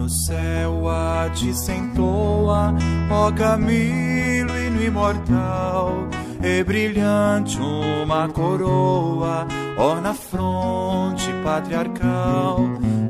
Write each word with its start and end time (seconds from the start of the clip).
No 0.00 0.08
céu 0.08 0.88
a 0.88 1.28
te 1.28 1.52
sentoa, 1.52 2.74
ó 3.10 3.30
Camilo 3.32 4.54
no 4.70 4.82
imortal, 4.82 6.08
e 6.42 6.64
brilhante 6.64 7.60
uma 7.60 8.26
coroa, 8.26 9.46
ó 9.76 10.00
na 10.00 10.14
fronte 10.14 11.30
patriarcal. 11.44 12.60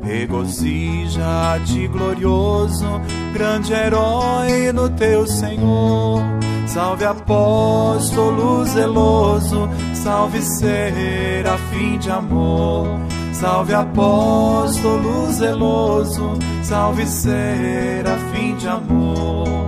Regozija-te 0.03 1.87
glorioso, 1.87 2.99
grande 3.31 3.71
herói 3.71 4.73
no 4.73 4.89
teu 4.89 5.25
Senhor. 5.25 6.21
Salve 6.67 7.05
apóstolo 7.05 8.65
zeloso, 8.65 9.69
salve 9.93 10.41
serafim 10.41 11.97
de 11.99 12.11
amor. 12.11 12.99
Salve 13.41 13.73
apóstolo 13.73 15.33
zeloso, 15.33 16.37
salve 16.61 17.07
serafim 17.07 18.55
de 18.55 18.67
amor. 18.67 19.67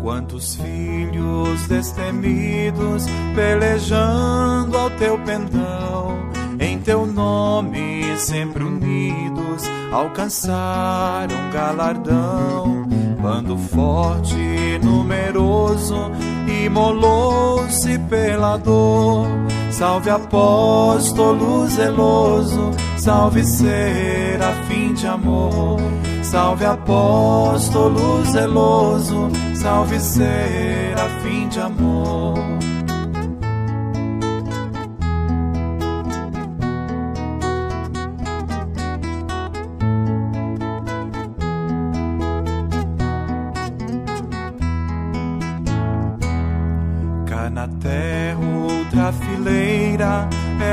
Quantos 0.00 0.54
filhos 0.54 1.66
destemidos 1.66 3.06
pelejando 3.34 4.13
alcançaram 10.24 11.50
galardão. 11.52 12.84
Bando 13.20 13.56
forte 13.56 14.36
e 14.36 14.78
numeroso, 14.78 16.10
imolou-se 16.64 17.98
pela 18.10 18.56
dor. 18.56 19.26
Salve 19.70 20.10
apóstolo 20.10 21.66
zeloso, 21.68 22.70
salve 22.96 23.44
serafim 23.44 24.94
de 24.94 25.06
amor. 25.06 25.80
Salve 26.22 26.64
apóstolo 26.64 28.24
zeloso, 28.24 29.30
salve 29.54 29.98
serafim 30.00 31.48
de 31.48 31.60
amor. 31.60 32.34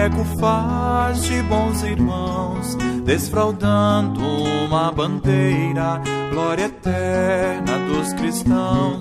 Fileira, 0.01 0.05
ego 0.05 0.25
faz 0.39 1.23
de 1.23 1.41
bons 1.43 1.83
irmãos, 1.83 2.75
desfraudando 3.03 4.21
uma 4.65 4.91
bandeira, 4.91 6.01
glória 6.31 6.65
eterna 6.65 7.77
dos 7.87 8.13
cristãos. 8.13 8.99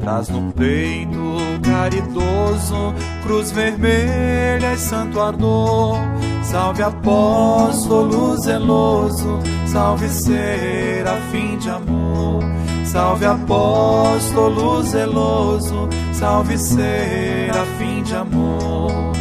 Traz 0.00 0.28
no 0.28 0.52
peito 0.52 1.18
caridoso, 1.62 2.94
cruz 3.22 3.52
vermelha 3.52 4.72
e 4.72 4.78
santo 4.78 5.20
ardor. 5.20 5.98
Salve 6.42 6.82
apóstolo 6.82 8.36
zeloso, 8.38 9.38
salve 9.66 10.08
serafim 10.08 11.58
de 11.58 11.70
amor. 11.70 12.42
Salve 12.84 13.26
apóstolo 13.26 14.82
zeloso, 14.82 15.88
salve 16.12 16.58
serafim 16.58 18.02
de 18.02 18.16
amor. 18.16 19.19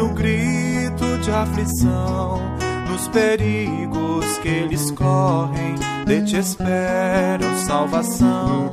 O 0.00 0.08
grito 0.10 1.18
de 1.22 1.30
aflição. 1.30 2.40
Nos 2.88 3.08
perigos 3.08 4.38
que 4.38 4.48
eles 4.48 4.90
correm, 4.90 5.74
de 6.06 6.24
te 6.24 6.36
esperam 6.36 7.56
salvação. 7.66 8.70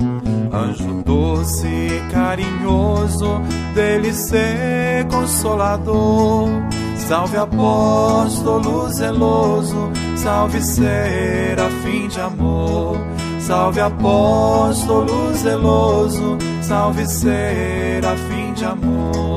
Anjo 0.51 1.03
doce 1.03 1.67
e 1.67 2.11
carinhoso, 2.11 3.41
dele 3.75 4.13
ser 4.13 5.05
consolador. 5.07 6.49
Salve 6.95 7.37
apóstolo 7.37 8.89
zeloso, 8.89 9.91
salve 10.15 10.61
serafim 10.61 12.07
de 12.07 12.19
amor. 12.19 12.97
Salve 13.39 13.79
apóstolo 13.79 15.33
zeloso, 15.35 16.37
salve 16.61 17.05
serafim 17.07 18.53
de 18.53 18.65
amor. 18.65 19.36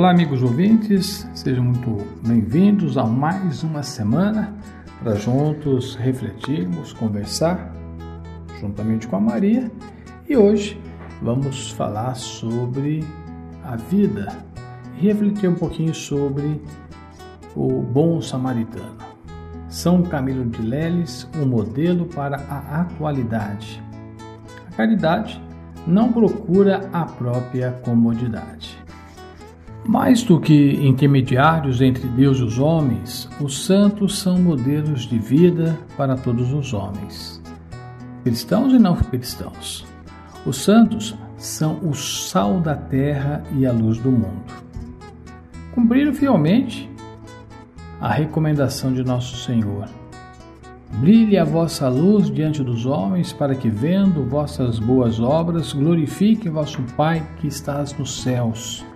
Olá, 0.00 0.12
amigos 0.12 0.42
ouvintes, 0.42 1.28
sejam 1.34 1.62
muito 1.62 1.98
bem-vindos 2.26 2.96
a 2.96 3.04
mais 3.04 3.62
uma 3.62 3.82
semana 3.82 4.50
para 4.98 5.14
juntos 5.16 5.94
refletirmos, 5.94 6.94
conversar 6.94 7.70
juntamente 8.58 9.06
com 9.06 9.16
a 9.16 9.20
Maria 9.20 9.70
e 10.26 10.38
hoje 10.38 10.80
vamos 11.20 11.72
falar 11.72 12.14
sobre 12.14 13.04
a 13.62 13.76
vida 13.76 14.28
e 14.96 15.06
refletir 15.06 15.50
um 15.50 15.54
pouquinho 15.54 15.94
sobre 15.94 16.62
o 17.54 17.82
bom 17.82 18.22
samaritano. 18.22 18.96
São 19.68 20.02
Camilo 20.02 20.46
de 20.46 20.62
Leles, 20.62 21.28
um 21.36 21.44
modelo 21.44 22.06
para 22.06 22.36
a 22.48 22.80
atualidade. 22.80 23.82
A 24.66 24.76
caridade 24.76 25.38
não 25.86 26.10
procura 26.10 26.88
a 26.90 27.04
própria 27.04 27.72
comodidade. 27.84 28.79
Mais 29.90 30.22
do 30.22 30.38
que 30.38 30.74
intermediários 30.86 31.80
entre 31.80 32.06
Deus 32.06 32.38
e 32.38 32.44
os 32.44 32.60
homens, 32.60 33.28
os 33.40 33.64
santos 33.64 34.20
são 34.20 34.40
modelos 34.40 35.00
de 35.00 35.18
vida 35.18 35.76
para 35.96 36.16
todos 36.16 36.52
os 36.52 36.72
homens, 36.72 37.42
cristãos 38.22 38.72
e 38.72 38.78
não 38.78 38.94
cristãos. 38.94 39.84
Os 40.46 40.58
santos 40.58 41.18
são 41.36 41.80
o 41.82 41.92
sal 41.92 42.60
da 42.60 42.76
terra 42.76 43.42
e 43.58 43.66
a 43.66 43.72
luz 43.72 43.98
do 43.98 44.12
mundo. 44.12 44.44
Cumpriram 45.74 46.14
fielmente 46.14 46.88
a 48.00 48.12
recomendação 48.12 48.92
de 48.92 49.02
nosso 49.02 49.38
Senhor. 49.38 49.88
Brilhe 51.00 51.36
a 51.36 51.42
vossa 51.42 51.88
luz 51.88 52.30
diante 52.30 52.62
dos 52.62 52.86
homens, 52.86 53.32
para 53.32 53.56
que, 53.56 53.68
vendo 53.68 54.22
vossas 54.22 54.78
boas 54.78 55.18
obras, 55.18 55.72
glorifiquem 55.72 56.52
vosso 56.52 56.80
Pai 56.96 57.26
que 57.40 57.48
estás 57.48 57.92
nos 57.98 58.22
céus. 58.22 58.88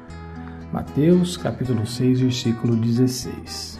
Mateus 0.75 1.37
capítulo 1.37 1.87
6, 1.87 2.23
versículo 2.23 2.75
16. 2.75 3.79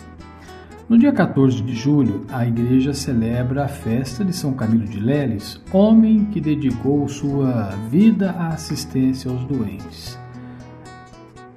No 0.89 0.97
dia 0.97 1.11
14 1.11 1.61
de 1.61 1.75
julho, 1.75 2.25
a 2.29 2.47
igreja 2.47 2.95
celebra 2.95 3.65
a 3.65 3.69
festa 3.69 4.25
de 4.25 4.33
São 4.33 4.53
Camilo 4.53 4.87
de 4.87 5.01
Leles, 5.01 5.61
homem 5.73 6.27
que 6.27 6.41
dedicou 6.41 7.09
sua 7.09 7.71
vida 7.91 8.31
à 8.31 8.51
assistência 8.51 9.29
aos 9.29 9.45
doentes. 9.45 10.17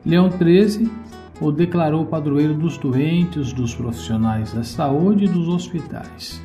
Leão 0.03 0.27
XIII 0.31 0.89
o 1.39 1.51
declarou 1.51 2.03
padroeiro 2.07 2.55
dos 2.55 2.79
doentes, 2.79 3.53
dos 3.53 3.75
profissionais 3.75 4.53
da 4.53 4.63
saúde 4.63 5.25
e 5.25 5.29
dos 5.29 5.47
hospitais. 5.47 6.43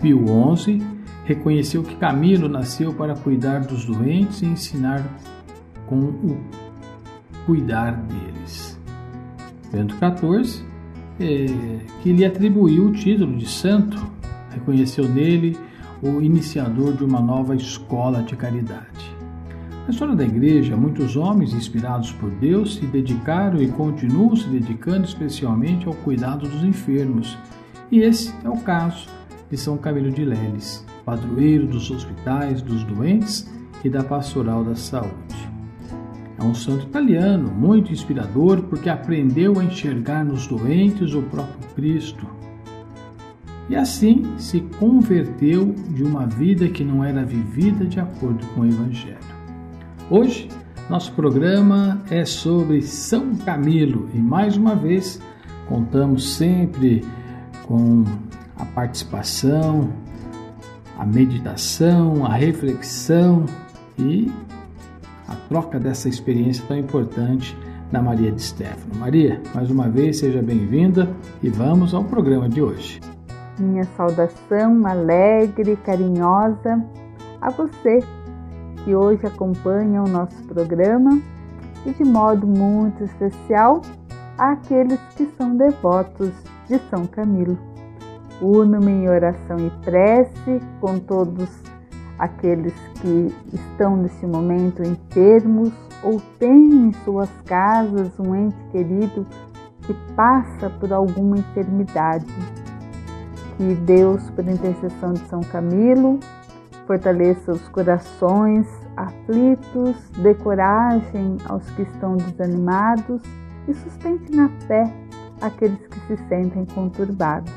Pio 0.00 0.24
XI 0.56 0.80
reconheceu 1.24 1.82
que 1.82 1.96
Camilo 1.96 2.48
nasceu 2.48 2.94
para 2.94 3.16
cuidar 3.16 3.62
dos 3.62 3.84
doentes 3.84 4.42
e 4.42 4.46
ensinar 4.46 5.04
com 5.88 5.96
o 5.98 6.71
cuidar 7.46 7.92
deles. 7.92 8.78
Bento 9.72 9.94
XIV, 9.94 10.64
é, 11.20 11.46
que 12.02 12.12
lhe 12.12 12.24
atribuiu 12.24 12.86
o 12.86 12.92
título 12.92 13.36
de 13.36 13.48
santo, 13.48 13.98
reconheceu 14.50 15.08
nele 15.08 15.56
o 16.02 16.20
iniciador 16.20 16.94
de 16.94 17.04
uma 17.04 17.20
nova 17.20 17.54
escola 17.54 18.22
de 18.22 18.36
caridade. 18.36 19.12
Na 19.84 19.90
história 19.90 20.14
da 20.14 20.24
Igreja, 20.24 20.76
muitos 20.76 21.16
homens 21.16 21.52
inspirados 21.54 22.12
por 22.12 22.30
Deus 22.30 22.76
se 22.76 22.86
dedicaram 22.86 23.60
e 23.60 23.68
continuam 23.68 24.36
se 24.36 24.48
dedicando 24.48 25.04
especialmente 25.04 25.86
ao 25.86 25.94
cuidado 25.94 26.48
dos 26.48 26.62
enfermos 26.62 27.36
E 27.90 28.00
esse 28.00 28.32
é 28.44 28.48
o 28.48 28.56
caso 28.58 29.08
de 29.50 29.56
São 29.56 29.76
Camilo 29.76 30.10
de 30.10 30.24
Leles, 30.24 30.86
padroeiro 31.04 31.66
dos 31.66 31.90
hospitais, 31.90 32.62
dos 32.62 32.84
doentes 32.84 33.50
e 33.84 33.90
da 33.90 34.02
pastoral 34.02 34.64
da 34.64 34.74
saúde. 34.74 35.51
É 36.42 36.44
um 36.44 36.54
santo 36.54 36.86
italiano 36.86 37.52
muito 37.52 37.92
inspirador 37.92 38.62
porque 38.62 38.90
aprendeu 38.90 39.60
a 39.60 39.64
enxergar 39.64 40.24
nos 40.24 40.44
doentes 40.48 41.14
o 41.14 41.22
próprio 41.22 41.68
Cristo. 41.76 42.26
E 43.70 43.76
assim 43.76 44.24
se 44.38 44.60
converteu 44.80 45.72
de 45.90 46.02
uma 46.02 46.26
vida 46.26 46.68
que 46.68 46.82
não 46.82 47.04
era 47.04 47.24
vivida 47.24 47.84
de 47.84 48.00
acordo 48.00 48.44
com 48.48 48.62
o 48.62 48.66
Evangelho. 48.66 49.18
Hoje, 50.10 50.48
nosso 50.90 51.12
programa 51.12 52.02
é 52.10 52.24
sobre 52.24 52.82
São 52.82 53.36
Camilo 53.36 54.10
e 54.12 54.18
mais 54.18 54.56
uma 54.56 54.74
vez 54.74 55.22
contamos 55.68 56.34
sempre 56.34 57.04
com 57.68 58.02
a 58.56 58.64
participação, 58.64 59.92
a 60.98 61.06
meditação, 61.06 62.26
a 62.26 62.34
reflexão 62.34 63.46
e 63.96 64.28
a 65.32 65.36
troca 65.48 65.80
dessa 65.80 66.08
experiência 66.08 66.64
tão 66.68 66.76
importante 66.76 67.56
da 67.90 68.02
Maria 68.02 68.30
de 68.30 68.42
Stefano. 68.42 68.94
Maria, 68.96 69.40
mais 69.54 69.70
uma 69.70 69.88
vez 69.88 70.18
seja 70.18 70.42
bem-vinda 70.42 71.08
e 71.42 71.48
vamos 71.48 71.94
ao 71.94 72.04
programa 72.04 72.48
de 72.48 72.62
hoje. 72.62 73.00
Minha 73.58 73.84
saudação 73.96 74.86
alegre, 74.86 75.76
carinhosa 75.76 76.84
a 77.40 77.50
você 77.50 78.00
que 78.84 78.94
hoje 78.94 79.26
acompanha 79.26 80.02
o 80.02 80.08
nosso 80.08 80.42
programa 80.44 81.20
e 81.86 81.92
de 81.92 82.04
modo 82.04 82.46
muito 82.46 83.04
especial 83.04 83.80
àqueles 84.36 85.00
que 85.16 85.26
são 85.38 85.56
devotos 85.56 86.30
de 86.68 86.78
São 86.90 87.06
Camilo. 87.06 87.58
Uno-me 88.40 88.90
em 88.90 89.08
oração 89.08 89.56
e 89.58 89.70
prece 89.84 90.60
com 90.80 90.98
todos 90.98 91.48
aqueles 92.22 92.72
que 93.00 93.34
estão 93.52 93.96
neste 93.96 94.24
momento 94.26 94.80
enfermos 94.80 95.72
ou 96.04 96.20
têm 96.38 96.86
em 96.86 96.92
suas 97.04 97.28
casas 97.44 98.16
um 98.16 98.32
ente 98.32 98.56
querido 98.70 99.26
que 99.80 99.92
passa 100.14 100.70
por 100.70 100.92
alguma 100.92 101.38
enfermidade. 101.38 102.26
Que 103.56 103.74
Deus, 103.74 104.22
por 104.30 104.46
intercessão 104.46 105.14
de 105.14 105.26
São 105.26 105.40
Camilo, 105.40 106.20
fortaleça 106.86 107.50
os 107.50 107.68
corações 107.68 108.68
aflitos, 108.96 109.96
dê 110.18 110.32
coragem 110.34 111.38
aos 111.48 111.68
que 111.70 111.82
estão 111.82 112.16
desanimados 112.16 113.20
e 113.66 113.74
sustente 113.74 114.30
na 114.30 114.48
fé 114.68 114.84
aqueles 115.40 115.84
que 115.88 115.98
se 116.06 116.16
sentem 116.28 116.64
conturbados. 116.66 117.52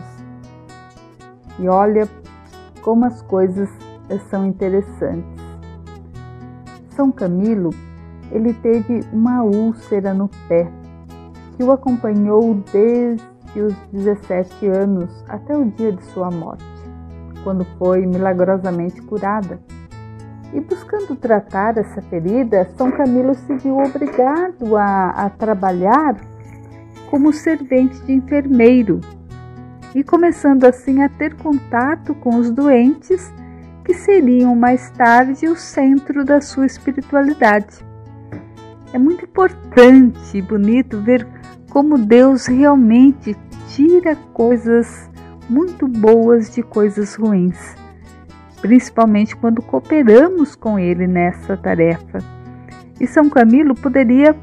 E 1.59 1.67
olha 1.67 2.09
como 2.81 3.05
as 3.05 3.21
coisas 3.21 3.69
são 4.29 4.45
interessantes. 4.45 5.41
São 6.89 7.11
Camilo, 7.11 7.71
ele 8.31 8.53
teve 8.53 9.03
uma 9.11 9.43
úlcera 9.43 10.13
no 10.13 10.29
pé 10.47 10.69
que 11.55 11.63
o 11.63 11.71
acompanhou 11.71 12.55
desde 12.71 13.61
os 13.61 13.73
17 13.91 14.67
anos 14.67 15.09
até 15.27 15.57
o 15.57 15.65
dia 15.65 15.91
de 15.91 16.03
sua 16.05 16.29
morte 16.29 16.75
quando 17.45 17.63
foi 17.77 18.05
milagrosamente 18.07 18.99
curada. 19.03 19.59
E 20.51 20.59
buscando 20.59 21.15
tratar 21.15 21.77
essa 21.77 22.01
ferida, 22.01 22.67
São 22.75 22.91
Camilo 22.91 23.35
se 23.35 23.55
viu 23.57 23.77
obrigado 23.77 24.75
a, 24.75 25.09
a 25.09 25.29
trabalhar 25.29 26.15
como 27.09 27.31
servente 27.31 28.01
de 28.01 28.13
enfermeiro 28.13 28.99
e 29.93 30.03
começando 30.03 30.65
assim 30.65 31.03
a 31.03 31.09
ter 31.09 31.35
contato 31.35 32.15
com 32.15 32.37
os 32.37 32.49
doentes 32.49 33.31
que 33.85 33.93
seriam 33.93 34.55
mais 34.55 34.89
tarde 34.89 35.47
o 35.47 35.55
centro 35.55 36.25
da 36.25 36.41
sua 36.41 36.65
espiritualidade. 36.65 37.85
É 38.91 38.97
muito 38.97 39.23
importante 39.23 40.37
e 40.37 40.41
bonito 40.41 40.99
ver 40.99 41.25
como 41.69 41.97
Deus 41.97 42.47
realmente 42.47 43.37
tira 43.69 44.15
coisas 44.33 45.09
muito 45.47 45.87
boas 45.87 46.49
de 46.49 46.63
coisas 46.63 47.13
ruins, 47.15 47.75
principalmente 48.59 49.35
quando 49.35 49.61
cooperamos 49.61 50.55
com 50.55 50.79
ele 50.79 51.05
nessa 51.05 51.55
tarefa. 51.55 52.19
E 52.99 53.05
São 53.05 53.29
Camilo 53.29 53.75
poderia 53.75 54.35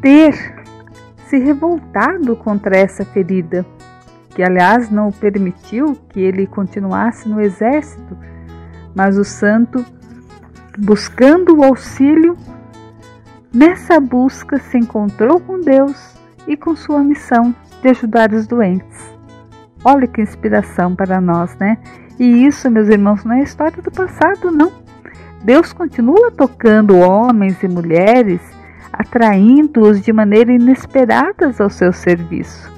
ter 0.00 0.54
se 1.26 1.38
revoltado 1.38 2.36
contra 2.36 2.76
essa 2.76 3.04
ferida, 3.04 3.66
que 4.28 4.42
aliás 4.42 4.90
não 4.90 5.10
permitiu 5.10 5.96
que 6.10 6.20
ele 6.20 6.46
continuasse 6.46 7.28
no 7.28 7.40
exército, 7.40 8.16
mas 8.94 9.18
o 9.18 9.24
santo, 9.24 9.84
buscando 10.78 11.56
o 11.56 11.64
auxílio, 11.64 12.36
nessa 13.52 14.00
busca 14.00 14.58
se 14.58 14.78
encontrou 14.78 15.40
com 15.40 15.60
Deus 15.60 16.14
e 16.46 16.56
com 16.56 16.74
sua 16.74 17.00
missão 17.00 17.54
de 17.82 17.88
ajudar 17.88 18.32
os 18.32 18.46
doentes. 18.46 19.14
Olha 19.84 20.06
que 20.06 20.20
inspiração 20.20 20.94
para 20.94 21.20
nós, 21.20 21.56
né? 21.56 21.78
E 22.18 22.46
isso, 22.46 22.70
meus 22.70 22.88
irmãos, 22.88 23.24
não 23.24 23.34
é 23.34 23.42
história 23.42 23.82
do 23.82 23.90
passado, 23.90 24.50
não. 24.50 24.70
Deus 25.42 25.72
continua 25.72 26.30
tocando 26.30 26.98
homens 26.98 27.62
e 27.62 27.68
mulheres, 27.68 28.42
atraindo-os 28.92 30.02
de 30.02 30.12
maneira 30.12 30.52
inesperada 30.52 31.54
ao 31.58 31.70
seu 31.70 31.92
serviço. 31.92 32.70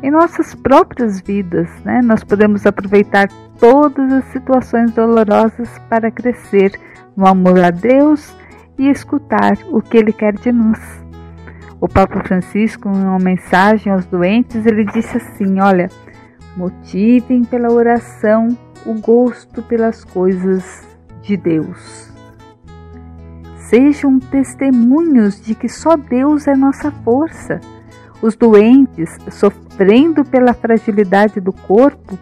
Em 0.00 0.10
nossas 0.10 0.54
próprias 0.54 1.20
vidas, 1.20 1.68
né, 1.84 2.00
nós 2.04 2.22
podemos 2.22 2.66
aproveitar 2.66 3.28
todas 3.58 4.12
as 4.12 4.24
situações 4.26 4.92
dolorosas 4.92 5.68
para 5.88 6.10
crescer 6.10 6.78
no 7.16 7.26
amor 7.26 7.58
a 7.62 7.70
Deus 7.70 8.34
e 8.78 8.88
escutar 8.88 9.56
o 9.70 9.80
que 9.80 9.96
Ele 9.96 10.12
quer 10.12 10.34
de 10.34 10.50
nós. 10.52 10.80
O 11.80 11.88
Papa 11.88 12.22
Francisco, 12.24 12.88
em 12.88 13.04
uma 13.04 13.18
mensagem 13.18 13.92
aos 13.92 14.06
doentes, 14.06 14.64
ele 14.64 14.84
disse 14.84 15.18
assim: 15.18 15.60
Olha, 15.60 15.88
Motivem 16.56 17.42
pela 17.42 17.72
oração 17.72 18.56
o 18.86 18.94
gosto 18.94 19.60
pelas 19.60 20.04
coisas 20.04 20.86
de 21.20 21.36
Deus. 21.36 22.12
Sejam 23.56 24.20
testemunhos 24.20 25.40
de 25.40 25.56
que 25.56 25.68
só 25.68 25.96
Deus 25.96 26.46
é 26.46 26.54
nossa 26.54 26.92
força. 26.92 27.60
Os 28.22 28.36
doentes, 28.36 29.18
sofrendo 29.32 30.24
pela 30.24 30.54
fragilidade 30.54 31.40
do 31.40 31.52
corpo, 31.52 32.16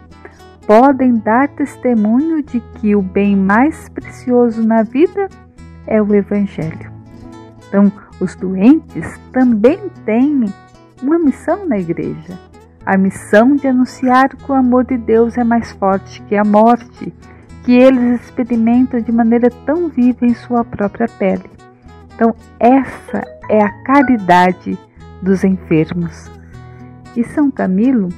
podem 0.65 1.17
dar 1.17 1.47
testemunho 1.49 2.41
de 2.41 2.59
que 2.59 2.95
o 2.95 3.01
bem 3.01 3.35
mais 3.35 3.89
precioso 3.89 4.65
na 4.65 4.83
vida 4.83 5.27
é 5.87 6.01
o 6.01 6.13
Evangelho. 6.13 6.91
Então, 7.67 7.91
os 8.19 8.35
doentes 8.35 9.19
também 9.31 9.79
têm 10.05 10.45
uma 11.01 11.19
missão 11.19 11.65
na 11.65 11.77
igreja 11.77 12.37
a 12.85 12.97
missão 12.97 13.55
de 13.55 13.67
anunciar 13.67 14.29
que 14.29 14.51
o 14.51 14.55
amor 14.55 14.85
de 14.85 14.97
Deus 14.97 15.37
é 15.37 15.43
mais 15.43 15.71
forte 15.71 16.21
que 16.23 16.35
a 16.35 16.43
morte, 16.43 17.13
que 17.63 17.71
eles 17.71 18.21
experimentam 18.21 18.99
de 18.99 19.11
maneira 19.11 19.49
tão 19.65 19.87
viva 19.87 20.25
em 20.25 20.33
sua 20.33 20.65
própria 20.65 21.07
pele. 21.07 21.49
Então, 22.13 22.35
essa 22.59 23.23
é 23.49 23.63
a 23.63 23.83
caridade 23.83 24.77
dos 25.21 25.43
enfermos. 25.43 26.29
E 27.15 27.23
São 27.23 27.49
Camilo, 27.49 28.09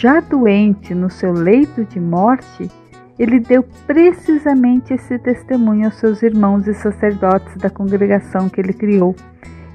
já 0.00 0.20
doente 0.20 0.94
no 0.94 1.10
seu 1.10 1.32
leito 1.32 1.84
de 1.84 1.98
morte, 2.00 2.70
ele 3.18 3.40
deu 3.40 3.62
precisamente 3.86 4.92
esse 4.92 5.18
testemunho 5.18 5.86
aos 5.86 5.94
seus 5.96 6.22
irmãos 6.22 6.66
e 6.66 6.74
sacerdotes 6.74 7.56
da 7.56 7.70
congregação 7.70 8.48
que 8.48 8.60
ele 8.60 8.72
criou 8.72 9.14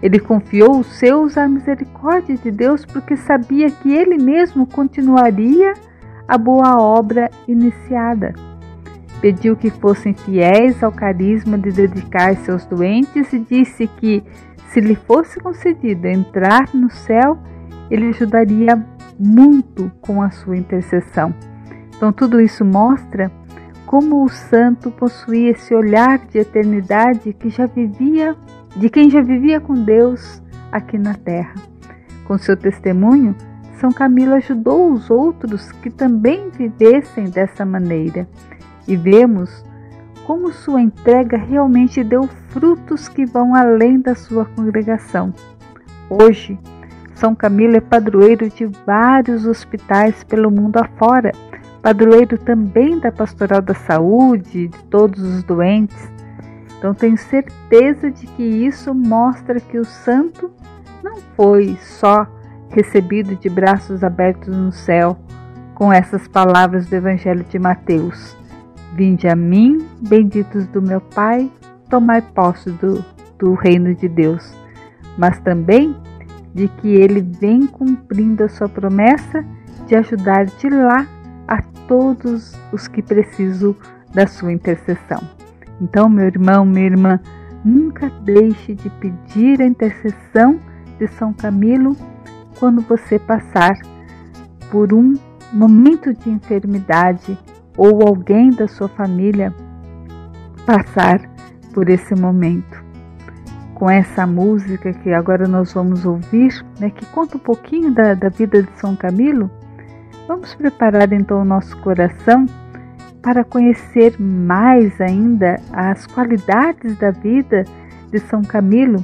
ele 0.02 0.20
confiou 0.20 0.80
os 0.80 0.88
seus 0.98 1.38
à 1.38 1.48
misericórdia 1.48 2.36
de 2.36 2.50
Deus 2.50 2.84
porque 2.86 3.16
sabia 3.16 3.70
que 3.70 3.94
ele 3.94 4.18
mesmo 4.18 4.66
continuaria 4.66 5.74
a 6.28 6.38
boa 6.38 6.82
obra 6.82 7.30
iniciada. 7.48 8.34
Pediu 9.22 9.56
que 9.56 9.70
fossem 9.70 10.16
fiéis 10.16 10.84
ao 10.84 10.92
carisma 10.92 11.58
de 11.58 11.72
dedicar-se 11.72 12.50
aos 12.50 12.66
doentes 12.66 13.32
e 13.32 13.38
disse 13.38 13.86
que, 13.86 14.24
se 14.70 14.80
lhe 14.80 14.96
fosse 14.96 15.40
concedido 15.40 16.08
entrar 16.08 16.70
no 16.74 16.90
céu, 16.90 17.38
ele 17.92 18.08
ajudaria 18.08 18.84
muito 19.22 19.92
com 20.02 20.22
a 20.22 20.32
sua 20.32 20.58
intercessão. 20.58 21.34
Então, 21.96 22.12
tudo 22.12 22.42
isso 22.42 22.66
mostra 22.66 23.32
como 23.86 24.24
o 24.24 24.30
santo 24.30 24.90
possuía 24.90 25.52
esse 25.52 25.76
olhar 25.76 26.18
de 26.18 26.40
eternidade 26.40 27.34
que 27.34 27.50
já 27.50 27.66
vivia 27.66 28.36
de 28.76 28.90
quem 28.90 29.10
já 29.10 29.22
vivia 29.22 29.60
com 29.60 29.74
Deus 29.74 30.42
aqui 30.72 30.98
na 30.98 31.14
terra. 31.14 31.54
Com 32.26 32.38
seu 32.38 32.56
testemunho, 32.56 33.36
São 33.80 33.92
Camilo 33.92 34.36
ajudou 34.36 34.92
os 34.92 35.10
outros 35.10 35.72
que 35.74 35.90
também 35.90 36.50
vivessem 36.50 37.30
dessa 37.30 37.66
maneira. 37.66 38.28
E 38.88 38.96
vemos 38.96 39.64
como 40.26 40.54
sua 40.54 40.82
entrega 40.82 41.38
realmente 41.38 42.04
deu 42.04 42.28
frutos 42.50 43.10
que 43.10 43.26
vão 43.26 43.54
além 43.54 44.00
da 44.00 44.16
sua 44.16 44.46
congregação. 44.46 45.34
Hoje, 46.10 46.58
São 47.22 47.36
Camilo 47.36 47.78
é 47.78 47.80
padroeiro 47.80 48.50
de 48.50 48.66
vários 48.84 49.46
hospitais 49.46 50.24
pelo 50.24 50.50
mundo 50.50 50.78
afora, 50.78 51.32
padroeiro 51.80 52.36
também 52.36 52.98
da 52.98 53.12
Pastoral 53.12 53.62
da 53.62 53.76
Saúde, 53.76 54.70
de 54.70 54.84
todos 54.86 55.22
os 55.22 55.44
doentes. 55.44 56.12
Então 56.80 56.96
tenho 56.96 57.16
certeza 57.20 58.10
de 58.10 58.26
que 58.26 58.42
isso 58.42 58.92
mostra 58.96 59.60
que 59.60 59.78
o 59.78 59.86
santo 59.86 60.50
não 61.04 61.18
foi 61.36 61.78
só 61.80 62.26
recebido 62.70 63.36
de 63.36 63.50
braços 63.50 64.04
abertos 64.04 64.58
no 64.58 64.72
céu 64.72 65.16
com 65.76 65.94
essas 65.94 66.28
palavras 66.28 66.88
do 66.88 66.96
Evangelho 66.96 67.44
de 67.44 67.60
Mateus. 67.60 68.36
Vinde 68.96 69.28
a 69.28 69.36
mim, 69.36 69.88
benditos 70.10 70.66
do 70.66 70.82
meu 70.82 71.00
Pai, 71.00 71.52
tomai 71.88 72.24
posse 72.24 72.72
do, 72.72 73.06
do 73.38 73.54
reino 73.54 73.94
de 73.94 74.10
Deus, 74.10 74.58
mas 75.20 75.40
também 75.42 75.96
de 76.54 76.68
que 76.68 76.88
ele 76.88 77.22
vem 77.22 77.66
cumprindo 77.66 78.44
a 78.44 78.50
sua 78.50 78.68
promessa 78.68 79.46
de 79.88 79.96
ajudar 79.96 80.46
de 80.46 80.70
lá 80.70 81.08
a 81.48 81.62
todos 81.88 82.54
os 82.72 82.88
que 82.88 83.02
precisam 83.02 83.76
da 84.14 84.28
sua 84.28 84.52
intercessão. 84.52 85.22
Então, 85.82 86.08
meu 86.10 86.26
irmão, 86.26 86.66
minha 86.66 86.86
irmã, 86.86 87.20
nunca 87.64 88.10
deixe 88.24 88.76
de 88.76 88.90
pedir 88.90 89.62
a 89.62 89.66
intercessão 89.66 90.60
de 91.00 91.08
São 91.08 91.34
Camilo 91.34 91.96
quando 92.60 92.82
você 92.82 93.18
passar 93.18 93.78
por 94.70 94.94
um 94.94 95.16
momento 95.52 96.14
de 96.14 96.30
enfermidade 96.30 97.38
ou 97.76 98.08
alguém 98.08 98.50
da 98.52 98.68
sua 98.68 98.88
família 98.88 99.54
passar 100.66 101.20
por 101.74 101.90
esse 101.90 102.14
momento. 102.16 102.81
Com 103.82 103.90
essa 103.90 104.28
música 104.28 104.94
que 104.94 105.12
agora 105.12 105.48
nós 105.48 105.74
vamos 105.74 106.06
ouvir, 106.06 106.64
né, 106.80 106.92
que 106.92 107.04
conta 107.08 107.38
um 107.38 107.40
pouquinho 107.40 107.92
da, 107.92 108.14
da 108.14 108.30
vida 108.30 108.62
de 108.62 108.70
São 108.80 108.96
Camilo, 108.96 109.50
vamos 110.28 110.54
preparar 110.54 111.12
então 111.12 111.42
o 111.42 111.44
nosso 111.44 111.76
coração 111.80 112.46
para 113.24 113.44
conhecer 113.44 114.22
mais 114.22 115.02
ainda 115.02 115.60
as 115.74 116.06
qualidades 116.06 116.96
da 117.00 117.10
vida 117.10 117.64
de 118.12 118.20
São 118.20 118.44
Camilo 118.44 119.04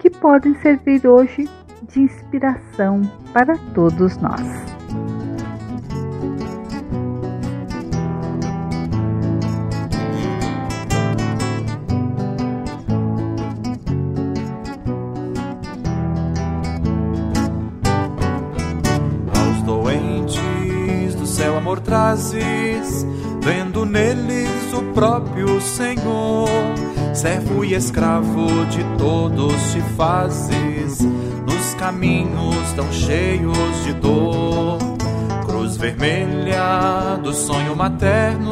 que 0.00 0.10
podem 0.10 0.54
servir 0.56 1.06
hoje 1.06 1.48
de 1.88 2.00
inspiração 2.00 3.00
para 3.32 3.56
todos 3.72 4.18
nós. 4.18 4.69
Trazes, 22.10 23.06
vendo 23.40 23.84
neles 23.84 24.72
o 24.72 24.82
próprio 24.92 25.60
Senhor. 25.60 26.48
Servo 27.14 27.64
e 27.64 27.74
escravo 27.74 28.66
de 28.66 28.82
todos 28.98 29.54
te 29.72 29.80
fazes, 29.96 31.00
nos 31.00 31.74
caminhos 31.74 32.72
tão 32.74 32.90
cheios 32.92 33.84
de 33.84 33.92
dor. 33.94 34.78
Cruz 35.46 35.76
vermelha 35.76 37.18
do 37.22 37.32
sonho 37.32 37.76
materno, 37.76 38.50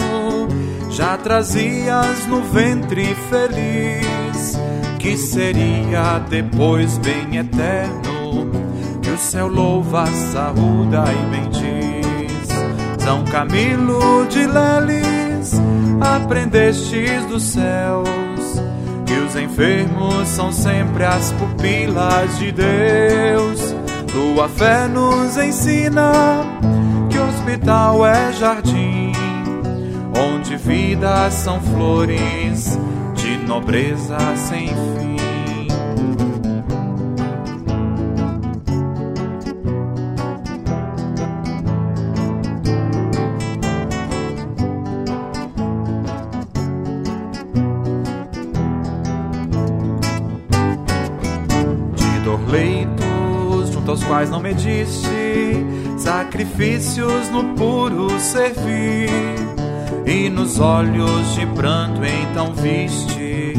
já 0.91 1.17
trazias 1.17 2.27
no 2.29 2.43
ventre 2.43 3.17
feliz, 3.29 4.59
que 4.99 5.17
seria 5.17 6.19
depois 6.29 6.99
bem 6.99 7.39
eterno, 7.39 8.51
que 9.03 9.11
o 9.11 9.19
céu 9.19 9.49
louva, 9.49 10.07
saúda 10.07 11.05
e 11.13 11.37
bendiz. 11.37 11.58
São 13.09 13.25
Camilo 13.25 14.27
de 14.27 14.47
Leles, 14.47 15.55
aprendestes 15.99 17.25
dos 17.25 17.43
céus, 17.43 18.63
que 19.07 19.15
os 19.15 19.35
enfermos 19.35 20.29
são 20.29 20.53
sempre 20.53 21.05
as 21.07 21.33
pupilas 21.33 22.39
de 22.39 22.53
Deus. 22.53 23.75
Tua 24.13 24.47
fé 24.51 24.87
nos 24.89 25.39
ensina 25.39 26.13
que 27.09 27.19
hospital 27.19 28.05
é 28.05 28.31
jardim, 28.33 29.13
onde 30.15 30.59
vidas 30.59 31.33
são 31.33 31.63
flores 31.63 32.79
de 33.15 33.39
nobreza 33.47 34.19
sem 34.37 34.67
fim. 34.67 35.28
Mediste, 54.49 55.67
sacrifícios 55.99 57.29
no 57.29 57.55
puro 57.55 58.19
servir, 58.19 59.11
e 60.07 60.31
nos 60.31 60.59
olhos 60.59 61.35
de 61.35 61.45
pranto 61.49 62.01
então 62.03 62.55
viste 62.55 63.53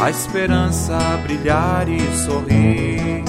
a 0.00 0.08
esperança 0.08 0.96
brilhar 1.22 1.86
e 1.88 2.00
sorrir. 2.16 3.22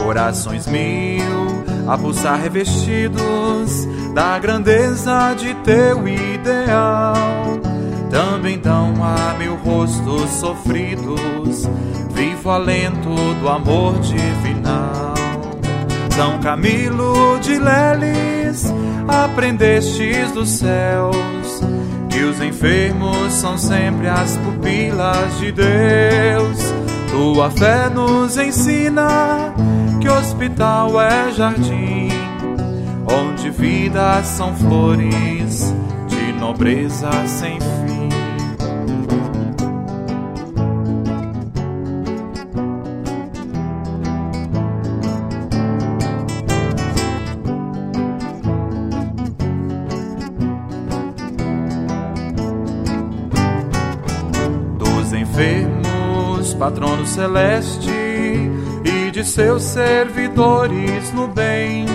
Corações 0.00 0.66
mil 0.68 1.64
a 1.88 1.98
pulsar 1.98 2.40
revestidos 2.40 3.88
da 4.14 4.38
grandeza 4.38 5.34
de 5.34 5.54
teu 5.64 6.06
ideal. 6.06 7.14
Também 8.08 8.58
dão 8.58 8.94
a 9.02 9.34
mil 9.36 9.56
rostos 9.56 10.30
sofridos, 10.30 11.68
vivo 12.14 12.50
alento 12.50 13.10
do 13.40 13.48
amor 13.48 13.98
divinal. 14.00 15.11
São 16.14 16.38
Camilo 16.40 17.38
de 17.40 17.58
Leles, 17.58 18.66
aprendestes 19.08 20.30
dos 20.32 20.50
céus, 20.50 21.62
que 22.10 22.20
os 22.20 22.38
enfermos 22.38 23.32
são 23.32 23.56
sempre 23.56 24.08
as 24.08 24.36
pupilas 24.36 25.38
de 25.38 25.52
Deus. 25.52 26.58
Tua 27.10 27.50
fé 27.50 27.88
nos 27.88 28.36
ensina 28.36 29.54
que 30.02 30.08
hospital 30.08 31.00
é 31.00 31.32
jardim, 31.32 32.08
onde 33.10 33.48
vidas 33.48 34.26
são 34.26 34.54
flores 34.54 35.74
de 36.08 36.32
nobreza 36.38 37.10
sem 37.26 37.58
fim. 37.58 37.81
Patrono 56.62 57.04
celeste, 57.04 57.90
e 58.84 59.10
de 59.10 59.24
seus 59.24 59.64
servidores 59.64 61.12
no 61.12 61.26
bem. 61.26 61.86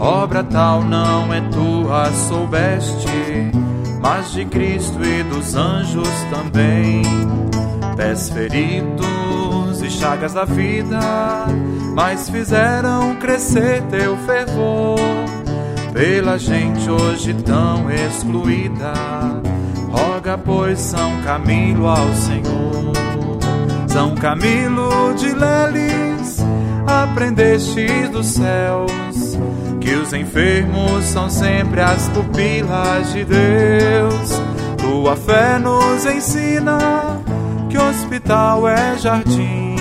Obra 0.00 0.42
tal 0.42 0.82
não 0.82 1.32
é 1.32 1.40
tua, 1.42 2.10
soubeste, 2.10 3.52
mas 4.00 4.32
de 4.32 4.44
Cristo 4.46 4.98
e 5.04 5.22
dos 5.22 5.54
anjos 5.54 6.08
também. 6.28 7.02
Pés 7.96 8.28
feridos 8.30 9.80
e 9.80 9.88
chagas 9.88 10.34
da 10.34 10.44
vida, 10.44 10.98
mas 11.94 12.28
fizeram 12.28 13.14
crescer 13.14 13.80
teu 13.82 14.16
fervor. 14.16 14.98
Pela 15.92 16.36
gente 16.36 16.90
hoje 16.90 17.32
tão 17.32 17.88
excluída, 17.88 18.92
roga, 19.88 20.36
pois, 20.36 20.80
São 20.80 21.22
Camilo 21.22 21.86
ao 21.86 22.12
Senhor. 22.14 22.57
São 23.98 24.14
Camilo 24.14 25.12
de 25.16 25.34
Leles, 25.34 26.38
aprendestes 26.86 28.08
dos 28.10 28.28
céus, 28.28 29.36
que 29.80 29.90
os 29.90 30.12
enfermos 30.12 31.04
são 31.06 31.28
sempre 31.28 31.80
as 31.80 32.08
pupilas 32.10 33.12
de 33.12 33.24
Deus. 33.24 34.40
Tua 34.76 35.16
fé 35.16 35.58
nos 35.58 36.06
ensina 36.06 36.78
que 37.68 37.76
hospital 37.76 38.68
é 38.68 38.96
jardim, 38.98 39.74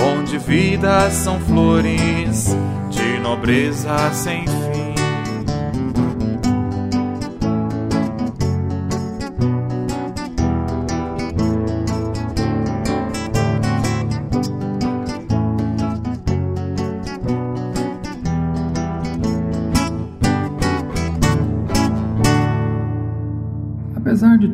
onde 0.00 0.38
vidas 0.38 1.12
são 1.14 1.40
flores 1.40 2.56
de 2.88 3.18
nobreza 3.18 4.12
sem 4.12 4.46
fim. 4.46 4.87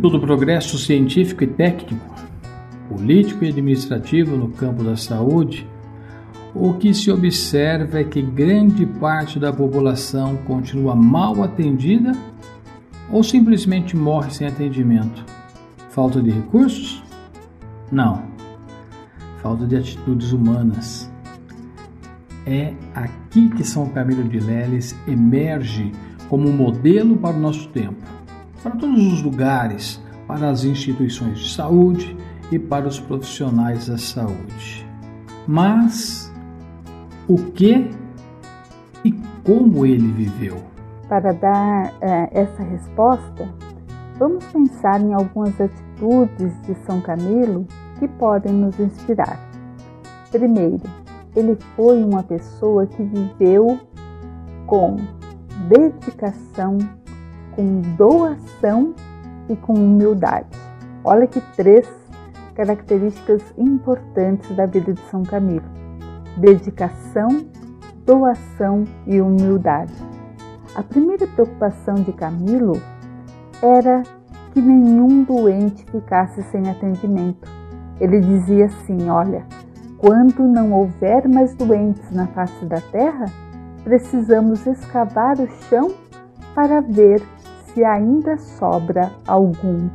Apesar 0.05 0.09
de 0.09 0.11
todo 0.11 0.17
o 0.17 0.21
progresso 0.21 0.77
científico 0.77 1.45
e 1.45 1.47
técnico, 1.47 2.15
político 2.89 3.43
e 3.45 3.49
administrativo 3.49 4.37
no 4.37 4.51
campo 4.51 4.85
da 4.85 4.97
saúde, 4.97 5.67
o 6.55 6.75
que 6.75 6.93
se 6.93 7.11
observa 7.11 8.01
é 8.01 8.05
que 8.05 8.21
grande 8.21 8.85
parte 8.85 9.39
da 9.39 9.51
população 9.51 10.37
continua 10.47 10.95
mal 10.95 11.43
atendida 11.43 12.13
ou 13.11 13.23
simplesmente 13.23 13.97
morre 13.97 14.31
sem 14.31 14.47
atendimento. 14.47 15.25
Falta 15.89 16.21
de 16.23 16.31
recursos? 16.31 17.03
Não. 17.91 18.23
Falta 19.43 19.67
de 19.67 19.77
atitudes 19.77 20.33
humanas. 20.33 21.11
É 22.47 22.75
aqui 22.95 23.49
que 23.49 23.65
São 23.65 23.89
Camilo 23.89 24.25
de 24.25 24.39
Leles 24.39 24.95
emerge 25.09 25.93
como 26.29 26.49
um 26.49 26.53
modelo 26.53 27.17
para 27.17 27.35
o 27.35 27.41
nosso 27.41 27.69
tempo 27.69 28.14
para 28.65 28.77
todos 28.77 29.13
os 29.13 29.23
lugares, 29.23 30.03
para 30.27 30.49
as 30.49 30.65
instituições 30.65 31.39
de 31.39 31.53
saúde 31.53 32.17
e 32.51 32.59
para 32.59 32.89
os 32.89 32.99
profissionais 32.99 33.89
da 33.89 33.99
saúde. 33.99 34.89
Mas 35.47 36.33
o 37.29 37.37
que 37.37 37.91
e 39.05 39.13
como 39.45 39.85
ele 39.85 40.11
viveu? 40.13 40.57
Para 41.11 41.33
dar 41.33 41.93
é, 42.01 42.31
essa 42.33 42.63
resposta, 42.63 43.47
vamos 44.19 44.43
pensar 44.47 44.99
em 44.99 45.13
algumas 45.13 45.61
atitudes 45.61 46.59
de 46.63 46.75
São 46.87 47.03
Camilo 47.03 47.67
que 47.99 48.09
podem 48.09 48.55
nos 48.55 48.81
inspirar. 48.81 49.39
Primeiro, 50.31 50.81
ele 51.37 51.59
foi 51.77 52.03
uma 52.03 52.23
pessoa 52.23 52.87
que 52.87 53.03
viveu 53.03 53.79
com 54.67 54.97
dedicação, 55.69 56.79
com 57.55 57.81
doação 57.97 58.95
e 59.49 59.57
com 59.57 59.75
humildade. 59.75 60.49
Olha 61.03 61.27
que 61.27 61.41
três 61.57 61.89
características 62.55 63.43
importantes 63.59 64.55
da 64.57 64.67
vida 64.67 64.93
de 64.93 65.01
São 65.11 65.23
Camilo: 65.23 65.67
dedicação, 66.37 67.47
doação 68.07 68.85
e 69.07 69.21
humildade. 69.21 69.93
A 70.75 70.83
primeira 70.83 71.27
preocupação 71.27 71.95
de 71.95 72.13
Camilo 72.13 72.81
era 73.63 74.03
que 74.53 74.61
nenhum 74.61 75.25
doente 75.25 75.85
ficasse 75.87 76.43
sem 76.45 76.69
atendimento. 76.69 77.49
Ele 78.01 78.21
dizia 78.21 78.67
assim: 78.67 79.09
Olha, 79.09 79.45
quando 79.99 80.43
não 80.43 80.73
houver 80.73 81.29
mais 81.29 81.55
doentes 81.55 82.11
na 82.11 82.27
face 82.29 82.65
da 82.65 82.81
terra, 82.81 83.27
precisamos 83.85 84.67
escavar 84.67 85.41
o 85.41 85.49
chão 85.69 85.93
para 86.55 86.81
ver 86.81 87.23
se 87.75 87.85
ainda 87.85 88.39
sobra 88.39 89.11
algum. 89.27 89.91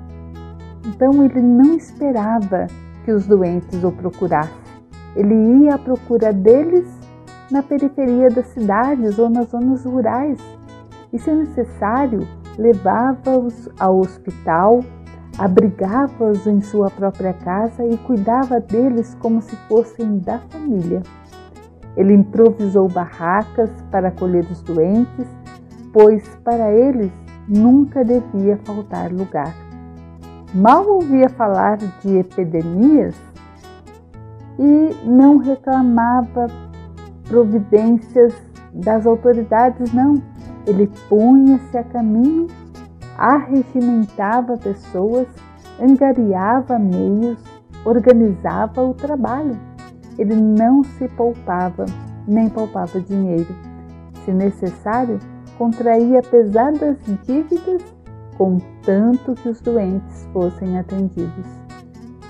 Então 0.85 1.23
ele 1.23 1.41
não 1.41 1.75
esperava 1.75 2.67
que 3.05 3.11
os 3.11 3.25
doentes 3.25 3.83
o 3.83 3.91
procurassem. 3.91 4.53
Ele 5.15 5.63
ia 5.63 5.75
à 5.75 5.77
procura 5.77 6.31
deles 6.33 6.87
na 7.49 7.63
periferia 7.63 8.29
das 8.29 8.47
cidades 8.47 9.17
ou 9.17 9.29
nas 9.29 9.49
zonas 9.49 9.85
rurais 9.85 10.39
e, 11.11 11.17
se 11.17 11.31
necessário, 11.31 12.27
levava-os 12.57 13.69
ao 13.79 13.99
hospital, 13.99 14.81
abrigava-os 15.37 16.45
em 16.45 16.61
sua 16.61 16.91
própria 16.91 17.33
casa 17.33 17.83
e 17.83 17.97
cuidava 17.97 18.59
deles 18.59 19.15
como 19.19 19.41
se 19.41 19.55
fossem 19.67 20.19
da 20.19 20.37
família. 20.49 21.01
Ele 21.97 22.13
improvisou 22.13 22.87
barracas 22.87 23.71
para 23.89 24.09
acolher 24.09 24.45
os 24.51 24.61
doentes, 24.61 25.27
pois 25.91 26.23
para 26.43 26.71
eles 26.71 27.11
nunca 27.49 28.05
devia 28.05 28.57
faltar 28.63 29.11
lugar. 29.11 29.53
Mal 30.53 30.87
ouvia 30.87 31.29
falar 31.29 31.77
de 31.77 32.17
epidemias 32.17 33.15
e 34.57 35.07
não 35.07 35.37
reclamava 35.37 36.47
providências 37.27 38.33
das 38.73 39.05
autoridades, 39.05 39.91
não. 39.93 40.21
Ele 40.67 40.91
punha-se 41.07 41.77
a 41.77 41.83
caminho, 41.83 42.47
arregimentava 43.17 44.57
pessoas, 44.57 45.27
angariava 45.81 46.77
meios, 46.77 47.37
organizava 47.85 48.83
o 48.83 48.93
trabalho. 48.93 49.57
Ele 50.17 50.35
não 50.35 50.83
se 50.83 51.07
poupava, 51.09 51.85
nem 52.27 52.49
poupava 52.49 52.99
dinheiro. 52.99 53.55
Se 54.25 54.31
necessário, 54.31 55.19
contraía 55.59 56.21
pesadas 56.21 56.97
dívidas, 57.27 57.83
contanto 58.37 59.35
que 59.35 59.49
os 59.49 59.59
doentes 59.59 60.25
fossem 60.31 60.79
atendidos. 60.79 61.45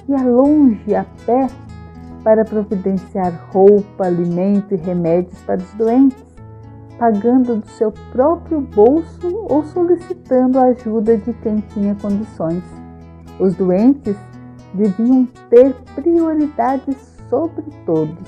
Ia 0.10 0.24
longe 0.24 0.96
a 0.96 1.06
pé 1.28 1.48
para 2.24 2.44
providenciar 2.44 3.32
roupa, 3.54 4.08
alimento 4.08 4.74
e 4.74 4.78
remédios 4.78 5.40
para 5.44 5.62
os 5.62 5.74
doentes, 5.76 6.26
pagando 6.98 7.58
do 7.58 7.70
seu 7.70 7.92
próprio 8.12 8.62
bolso 8.62 9.46
ou 9.48 9.64
solicitando 9.64 10.58
a 10.58 10.64
ajuda 10.64 11.16
de 11.16 11.32
quem 11.34 11.60
tinha 11.70 11.96
condições. 12.02 12.64
Os 13.40 13.54
doentes 13.56 14.18
deviam 14.74 15.28
ter 15.52 15.76
prioridade 15.94 16.98
sobre 17.30 17.66
todos. 17.86 18.28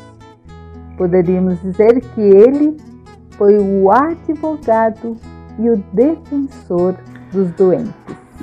Poderíamos 0.96 1.60
dizer 1.62 2.00
que 2.00 2.22
ele 2.22 2.91
foi 3.38 3.58
o 3.58 3.92
advogado 3.92 5.18
e 5.60 5.70
o 5.70 5.84
defensor 5.94 6.96
dos 7.32 7.50
doentes. 7.52 7.94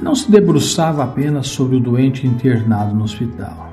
Não 0.00 0.14
se 0.14 0.30
debruçava 0.30 1.02
apenas 1.02 1.48
sobre 1.48 1.76
o 1.76 1.80
doente 1.80 2.26
internado 2.26 2.94
no 2.94 3.04
hospital. 3.04 3.68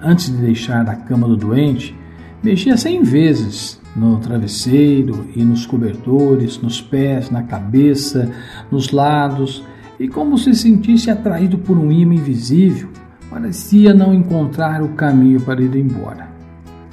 Antes 0.00 0.30
de 0.30 0.36
deixar 0.36 0.88
a 0.88 0.94
cama 0.94 1.26
do 1.26 1.36
doente, 1.36 1.96
mexia 2.42 2.76
cem 2.76 3.02
vezes 3.02 3.80
no 3.96 4.18
travesseiro 4.18 5.26
e 5.34 5.44
nos 5.44 5.66
cobertores, 5.66 6.60
nos 6.60 6.80
pés, 6.80 7.30
na 7.30 7.42
cabeça, 7.42 8.30
nos 8.70 8.92
lados, 8.92 9.64
e 9.98 10.06
como 10.06 10.38
se 10.38 10.54
sentisse 10.54 11.10
atraído 11.10 11.58
por 11.58 11.76
um 11.76 11.90
imã 11.90 12.14
invisível, 12.14 12.88
parecia 13.28 13.92
não 13.92 14.14
encontrar 14.14 14.82
o 14.82 14.90
caminho 14.90 15.40
para 15.40 15.60
ir 15.60 15.74
embora. 15.74 16.28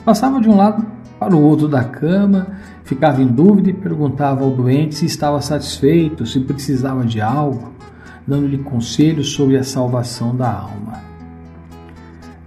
Passava 0.03 0.41
de 0.41 0.49
um 0.49 0.55
lado 0.55 0.94
para 1.25 1.35
o 1.35 1.41
outro 1.41 1.67
da 1.67 1.83
cama, 1.83 2.49
ficava 2.83 3.19
em 3.19 3.25
dúvida 3.25 3.71
e 3.71 3.73
perguntava 3.73 4.43
ao 4.43 4.51
doente 4.51 4.93
se 4.93 5.07
estava 5.07 5.41
satisfeito, 5.41 6.23
se 6.23 6.39
precisava 6.39 7.03
de 7.03 7.19
algo, 7.19 7.71
dando-lhe 8.27 8.59
conselhos 8.59 9.31
sobre 9.31 9.57
a 9.57 9.63
salvação 9.63 10.35
da 10.35 10.51
alma. 10.51 11.01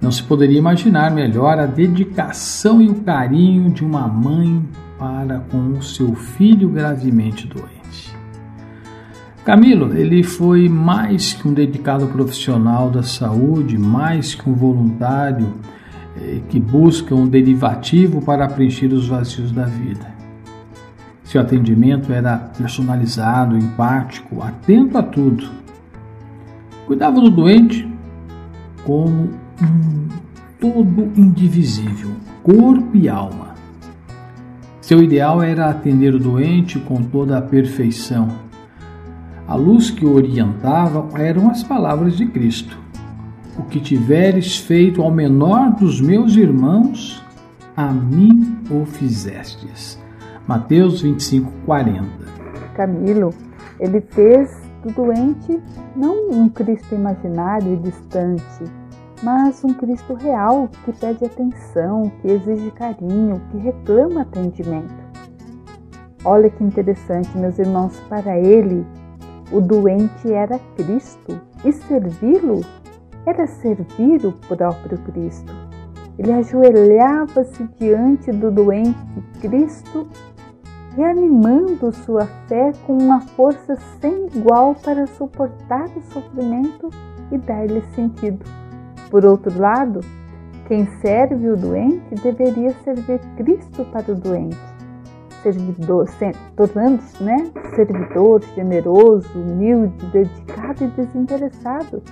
Não 0.01 0.13
se 0.13 0.23
poderia 0.23 0.59
imaginar 0.59 1.11
melhor 1.11 1.59
a 1.59 1.67
dedicação 1.67 2.81
e 2.81 2.89
o 2.89 2.95
carinho 2.95 3.69
de 3.69 3.85
uma 3.85 4.07
mãe 4.07 4.65
para 4.97 5.41
com 5.51 5.73
o 5.73 5.83
seu 5.83 6.15
filho 6.15 6.69
gravemente 6.69 7.49
doente. 7.49 8.17
Camilo, 9.45 9.93
ele 9.97 10.23
foi 10.23 10.69
mais 10.69 11.33
que 11.33 11.49
um 11.49 11.53
dedicado 11.53 12.07
profissional 12.07 12.91
da 12.91 13.03
saúde, 13.03 13.77
mais 13.77 14.37
que 14.37 14.49
um 14.49 14.55
voluntário 14.55 15.55
que 16.49 16.59
busca 16.59 17.15
um 17.15 17.27
derivativo 17.27 18.21
para 18.23 18.49
preencher 18.49 18.93
os 18.93 19.09
vazios 19.09 19.53
da 19.53 19.65
vida. 19.65 20.07
Seu 21.25 21.41
atendimento 21.41 22.13
era 22.13 22.37
personalizado, 22.37 23.57
empático, 23.57 24.43
atento 24.43 24.97
a 24.97 25.03
tudo. 25.03 25.49
Cuidava 26.87 27.21
do 27.21 27.31
doente 27.31 27.87
como 28.85 29.31
um 29.63 30.09
todo 30.59 31.13
indivisível, 31.17 32.13
corpo 32.43 32.97
e 32.97 33.09
alma. 33.09 33.55
Seu 34.81 35.03
ideal 35.03 35.43
era 35.43 35.69
atender 35.69 36.15
o 36.15 36.19
doente 36.19 36.79
com 36.79 37.03
toda 37.03 37.37
a 37.37 37.43
perfeição. 37.43 38.29
A 39.47 39.55
luz 39.55 39.91
que 39.91 40.07
o 40.07 40.15
orientava 40.15 41.09
eram 41.21 41.51
as 41.51 41.63
palavras 41.63 42.17
de 42.17 42.27
Cristo 42.27 42.88
o 43.59 43.65
que 43.65 43.81
tiveres 43.81 44.57
feito 44.59 45.03
ao 45.03 45.11
menor 45.11 45.73
dos 45.73 46.01
meus 46.01 46.37
irmãos, 46.37 47.23
a 47.77 47.93
mim 47.93 48.63
o 48.71 48.87
fizestes. 48.87 49.99
Mateus 50.47 51.03
25, 51.03 51.51
40. 51.67 52.07
Camilo, 52.75 53.35
ele 53.81 54.01
fez 54.01 54.49
do 54.85 54.93
doente 54.93 55.61
não 55.97 56.31
um 56.31 56.49
Cristo 56.49 56.95
imaginário 56.95 57.75
e 57.75 57.77
distante, 57.79 58.65
mas 59.23 59.63
um 59.65 59.75
Cristo 59.75 60.15
real 60.15 60.69
que 60.85 60.93
pede 60.93 61.25
atenção, 61.25 62.13
que 62.23 62.29
exige 62.29 62.71
carinho, 62.71 63.43
que 63.51 63.59
reclama 63.59 64.23
atendimento. 64.23 65.09
Olha 66.25 66.49
que 66.49 66.63
interessante, 66.63 67.37
meus 67.37 67.59
irmãos, 67.59 67.99
para 68.09 68.39
ele, 68.39 68.87
o 69.51 69.61
doente 69.61 70.33
era 70.33 70.61
Cristo 70.77 71.41
e 71.65 71.73
servi-lo 71.73 72.61
era 73.27 73.47
servir 73.47 74.25
o 74.27 74.33
próprio 74.33 74.99
Cristo. 74.99 75.53
Ele 76.19 76.33
ajoelhava-se 76.33 77.69
diante 77.79 78.33
do 78.33 78.51
doente 78.51 79.23
Cristo, 79.41 80.09
reanimando 80.97 81.93
sua 81.93 82.27
fé 82.49 82.73
com 82.85 82.99
uma 82.99 83.21
força 83.21 83.77
sem 84.01 84.27
igual 84.35 84.75
para 84.75 85.07
suportar 85.07 85.89
o 85.97 86.03
sofrimento 86.13 86.91
e 87.31 87.39
dar-lhe 87.39 87.83
sentido. 87.95 88.45
Por 89.11 89.25
outro 89.25 89.57
lado, 89.59 90.01
quem 90.67 90.87
serve 91.01 91.51
o 91.51 91.57
doente 91.57 92.15
deveria 92.17 92.75
servir 92.85 93.21
Cristo 93.37 93.85
para 93.87 94.13
o 94.13 94.15
doente, 94.15 94.59
tornando-se 96.57 97.23
né, 97.23 97.51
servidor 97.75 98.43
generoso, 98.55 99.29
humilde, 99.39 100.05
dedicado 100.07 100.85
e 100.85 100.89
desinteressado, 100.89 102.03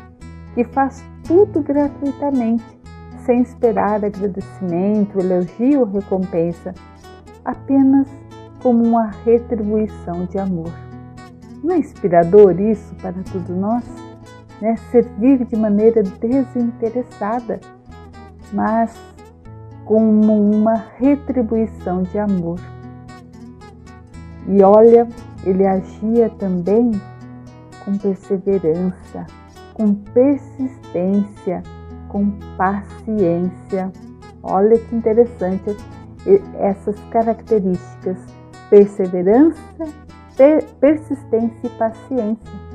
que 0.56 0.64
faz 0.64 1.04
tudo 1.22 1.60
gratuitamente, 1.60 2.64
sem 3.26 3.42
esperar 3.42 4.02
agradecimento, 4.02 5.20
elogio 5.20 5.80
ou 5.80 5.86
recompensa, 5.86 6.72
apenas 7.44 8.08
como 8.62 8.82
uma 8.82 9.10
retribuição 9.22 10.24
de 10.24 10.38
amor. 10.38 10.72
Não 11.62 11.74
é 11.74 11.78
inspirador 11.78 12.58
isso 12.58 12.94
para 13.02 13.12
todos 13.30 13.54
nós? 13.54 13.84
Né? 14.62 14.76
Servir 14.90 15.44
de 15.44 15.56
maneira 15.56 16.02
desinteressada, 16.02 17.60
mas 18.50 18.96
como 19.84 20.40
uma 20.50 20.86
retribuição 20.98 22.02
de 22.02 22.18
amor. 22.18 22.58
E 24.48 24.62
olha, 24.62 25.06
ele 25.44 25.66
agia 25.66 26.30
também 26.38 26.92
com 27.84 27.98
perseverança, 27.98 29.26
com 29.76 29.92
persistência, 29.92 31.62
com 32.08 32.30
paciência. 32.56 33.92
Olha 34.42 34.78
que 34.78 34.96
interessante 34.96 35.76
essas 36.58 36.98
características: 37.10 38.16
perseverança, 38.70 39.60
persistência 40.80 41.66
e 41.66 41.68
paciência. 41.68 42.66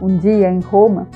Um 0.00 0.16
dia 0.18 0.48
em 0.48 0.60
Roma, 0.60 1.08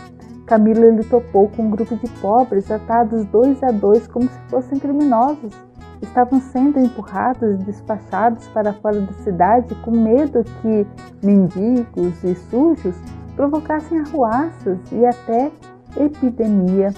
Camilo 0.45 0.85
ele 0.85 1.05
topou 1.05 1.49
com 1.51 1.63
um 1.63 1.71
grupo 1.71 1.95
de 1.95 2.09
pobres 2.21 2.69
atados 2.69 3.25
dois 3.27 3.63
a 3.63 3.71
dois 3.71 4.09
como 4.09 4.29
se 4.29 4.39
fossem 4.49 4.77
criminosos. 4.81 5.55
Estavam 6.03 6.41
sendo 6.41 6.81
empurrados 6.81 7.61
e 7.61 7.65
despachados 7.65 8.49
para 8.49 8.73
fora 8.73 9.01
da 9.01 9.13
cidade 9.23 9.73
com 9.77 9.93
medo 9.93 10.43
que 10.61 10.85
mendigos 11.25 12.25
e 12.25 12.35
sujos 12.35 12.97
provocassem 13.37 13.99
arruaças 13.99 14.79
e 14.93 15.05
até 15.05 15.51
epidemia. 15.97 16.93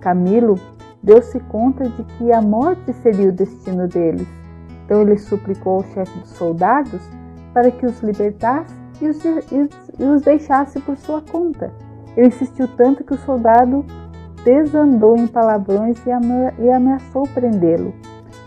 Camilo 0.00 0.58
deu-se 1.02 1.38
conta 1.40 1.88
de 1.88 2.02
que 2.04 2.32
a 2.32 2.40
morte 2.40 2.92
seria 2.94 3.28
o 3.28 3.32
destino 3.32 3.86
deles. 3.88 4.26
Então 4.84 5.02
ele 5.02 5.18
suplicou 5.18 5.76
ao 5.76 5.84
chefe 5.84 6.18
dos 6.18 6.30
soldados 6.30 7.02
para 7.52 7.70
que 7.70 7.86
os 7.86 8.00
libertasse 8.02 8.74
e 9.00 9.08
os, 9.08 9.24
e 9.24 10.04
os 10.04 10.22
deixasse 10.22 10.80
por 10.80 10.96
sua 10.96 11.20
conta. 11.20 11.72
Ele 12.16 12.28
insistiu 12.28 12.68
tanto 12.76 13.04
que 13.04 13.14
o 13.14 13.18
soldado 13.18 13.84
desandou 14.44 15.16
em 15.16 15.26
palavrões 15.26 15.98
e 16.06 16.70
ameaçou 16.70 17.24
prendê-lo. 17.34 17.92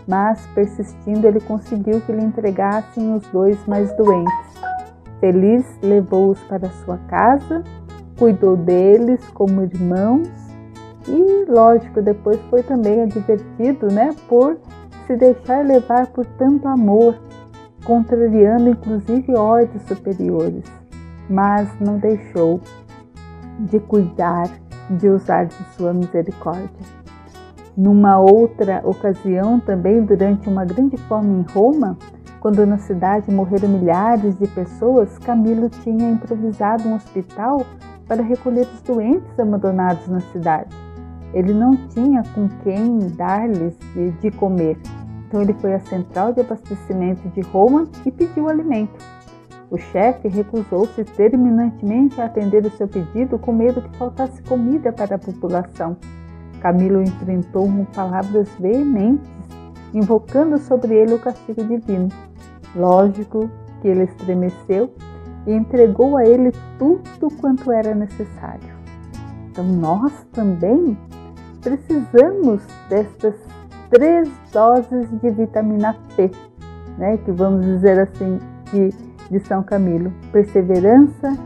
Mas, 0.08 0.44
persistindo, 0.54 1.26
ele 1.26 1.40
conseguiu 1.40 2.00
que 2.00 2.10
lhe 2.10 2.24
entregassem 2.24 3.14
os 3.14 3.26
dois 3.28 3.64
mais 3.66 3.92
doentes. 3.96 4.59
Feliz 5.20 5.64
levou-os 5.82 6.40
para 6.44 6.70
sua 6.84 6.96
casa, 7.08 7.62
cuidou 8.18 8.56
deles 8.56 9.20
como 9.34 9.62
irmãos 9.62 10.28
e, 11.06 11.44
lógico, 11.50 12.00
depois 12.00 12.40
foi 12.48 12.62
também 12.62 13.02
advertido 13.02 13.88
né, 13.92 14.14
por 14.28 14.58
se 15.06 15.16
deixar 15.16 15.64
levar 15.64 16.06
por 16.08 16.24
tanto 16.24 16.68
amor, 16.68 17.16
contrariando 17.84 18.70
inclusive 18.70 19.34
ordens 19.34 19.82
superiores, 19.82 20.64
mas 21.28 21.68
não 21.80 21.98
deixou 21.98 22.60
de 23.58 23.78
cuidar, 23.80 24.48
de 24.90 25.08
usar 25.08 25.44
de 25.44 25.54
sua 25.76 25.92
misericórdia. 25.92 26.68
Numa 27.76 28.18
outra 28.18 28.82
ocasião, 28.84 29.58
também 29.60 30.02
durante 30.02 30.48
uma 30.48 30.64
grande 30.64 30.96
fome 30.96 31.40
em 31.40 31.52
Roma, 31.52 31.96
quando 32.40 32.66
na 32.66 32.78
cidade 32.78 33.30
morreram 33.30 33.68
milhares 33.68 34.34
de 34.38 34.46
pessoas, 34.48 35.18
Camilo 35.18 35.68
tinha 35.68 36.10
improvisado 36.10 36.88
um 36.88 36.94
hospital 36.94 37.66
para 38.08 38.22
recolher 38.22 38.66
os 38.66 38.80
doentes 38.80 39.38
abandonados 39.38 40.08
na 40.08 40.20
cidade. 40.20 40.74
Ele 41.34 41.52
não 41.52 41.76
tinha 41.88 42.22
com 42.34 42.48
quem 42.64 42.98
dar-lhes 43.10 43.78
de, 44.20 44.30
comer, 44.32 44.78
então 45.28 45.42
ele 45.42 45.52
foi 45.54 45.74
à 45.74 45.80
central 45.80 46.32
de 46.32 46.40
abastecimento 46.40 47.28
de 47.28 47.42
Roma 47.42 47.86
e 48.04 48.10
pediu 48.10 48.48
alimento. 48.48 48.98
O 49.70 49.76
chefe 49.76 50.26
recusou-se 50.26 51.04
terminantemente 51.04 52.20
a 52.20 52.24
atender 52.24 52.64
o 52.64 52.70
seu 52.70 52.88
pedido 52.88 53.38
com 53.38 53.52
medo 53.52 53.82
que 53.82 53.96
faltasse 53.96 54.42
comida 54.42 54.90
para 54.92 55.14
a 55.14 55.18
população. 55.18 55.96
Camilo 56.60 57.02
enfrentou 57.02 57.66
com 57.66 57.84
palavras 57.84 58.48
veementes, 58.58 59.30
invocando 59.94 60.58
sobre 60.58 60.94
ele 60.94 61.14
o 61.14 61.20
castigo 61.20 61.62
divino. 61.62 62.08
Lógico 62.74 63.50
que 63.80 63.88
ele 63.88 64.04
estremeceu 64.04 64.92
e 65.46 65.52
entregou 65.52 66.16
a 66.16 66.24
ele 66.24 66.52
tudo 66.78 67.28
quanto 67.40 67.72
era 67.72 67.94
necessário. 67.94 68.78
Então 69.50 69.64
nós 69.64 70.12
também 70.32 70.96
precisamos 71.60 72.62
destas 72.88 73.34
três 73.90 74.30
doses 74.52 75.08
de 75.20 75.30
vitamina 75.30 75.96
P, 76.16 76.30
né, 76.96 77.16
que 77.18 77.32
vamos 77.32 77.64
dizer 77.64 77.98
assim, 77.98 78.38
que 78.70 78.90
de 79.30 79.40
São 79.46 79.62
Camilo: 79.62 80.12
perseverança, 80.32 81.36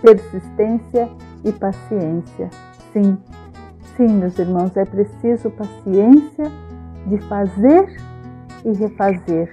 persistência 0.00 1.08
e 1.44 1.52
paciência. 1.52 2.50
Sim, 2.92 3.18
sim, 3.96 4.08
meus 4.08 4.38
irmãos, 4.38 4.76
é 4.76 4.84
preciso 4.84 5.50
paciência 5.50 6.50
de 7.06 7.18
fazer 7.26 8.00
e 8.64 8.72
refazer, 8.72 9.52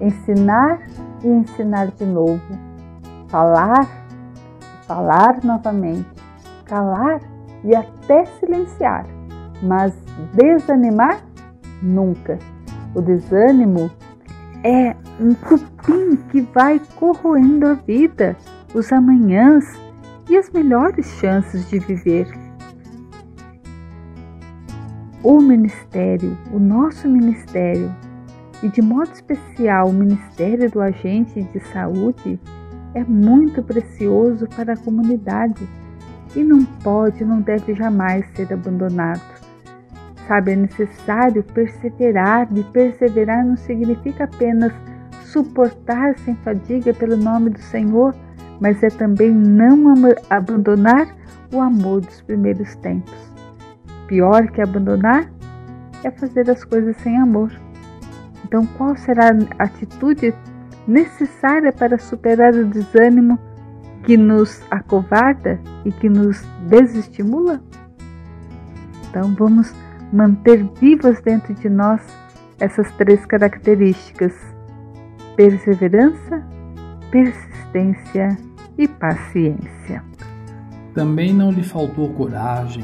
ensinar 0.00 0.80
e 1.22 1.28
ensinar 1.28 1.88
de 1.88 2.04
novo, 2.04 2.40
falar, 3.28 3.88
falar 4.86 5.44
novamente, 5.44 6.08
calar 6.64 7.20
e 7.64 7.74
até 7.74 8.24
silenciar, 8.38 9.06
mas 9.62 9.94
desanimar 10.34 11.20
nunca. 11.82 12.38
O 12.94 13.00
desânimo 13.00 13.90
é 14.64 14.96
um 15.20 15.34
cupim 15.34 16.16
que 16.30 16.40
vai 16.40 16.80
corroendo 16.96 17.66
a 17.66 17.74
vida, 17.74 18.36
os 18.74 18.92
amanhãs 18.92 19.64
e 20.28 20.36
as 20.36 20.50
melhores 20.50 21.06
chances 21.18 21.68
de 21.68 21.78
viver. 21.78 22.26
O 25.22 25.40
ministério, 25.40 26.36
o 26.52 26.58
nosso 26.58 27.08
ministério, 27.08 27.94
e 28.62 28.68
de 28.68 28.82
modo 28.82 29.10
especial 29.12 29.88
o 29.88 29.92
ministério 29.92 30.70
do 30.70 30.80
agente 30.80 31.42
de 31.42 31.60
saúde, 31.72 32.38
é 32.94 33.04
muito 33.04 33.62
precioso 33.62 34.46
para 34.48 34.74
a 34.74 34.76
comunidade 34.76 35.66
e 36.34 36.42
não 36.42 36.64
pode, 36.64 37.24
não 37.24 37.40
deve 37.40 37.74
jamais 37.74 38.24
ser 38.34 38.52
abandonado. 38.52 39.22
Sabe, 40.26 40.52
é 40.52 40.56
necessário 40.56 41.42
perseverar, 41.42 42.48
e 42.54 42.62
perseverar 42.64 43.44
não 43.44 43.56
significa 43.56 44.24
apenas 44.24 44.72
suportar 45.24 46.16
sem 46.18 46.34
fadiga 46.36 46.92
pelo 46.94 47.16
nome 47.16 47.50
do 47.50 47.58
Senhor, 47.58 48.14
mas 48.60 48.82
é 48.82 48.90
também 48.90 49.30
não 49.30 49.92
abandonar 50.28 51.08
o 51.52 51.60
amor 51.60 52.00
dos 52.02 52.20
primeiros 52.20 52.76
tempos. 52.76 53.14
Pior 54.06 54.48
que 54.48 54.60
abandonar 54.60 55.30
é 56.04 56.10
fazer 56.10 56.48
as 56.50 56.64
coisas 56.64 56.96
sem 56.98 57.18
amor. 57.18 57.50
Então, 58.50 58.66
qual 58.66 58.96
será 58.96 59.30
a 59.60 59.62
atitude 59.62 60.34
necessária 60.84 61.72
para 61.72 61.96
superar 62.00 62.52
o 62.52 62.66
desânimo 62.66 63.38
que 64.02 64.16
nos 64.16 64.60
acovarda 64.68 65.60
e 65.84 65.92
que 65.92 66.08
nos 66.08 66.42
desestimula? 66.68 67.62
Então, 69.08 69.32
vamos 69.36 69.72
manter 70.12 70.68
vivas 70.80 71.20
dentro 71.20 71.54
de 71.54 71.68
nós 71.68 72.02
essas 72.58 72.90
três 72.94 73.24
características: 73.24 74.34
perseverança, 75.36 76.44
persistência 77.08 78.36
e 78.76 78.88
paciência. 78.88 80.02
Também 80.92 81.32
não 81.32 81.52
lhe 81.52 81.62
faltou 81.62 82.12
coragem, 82.14 82.82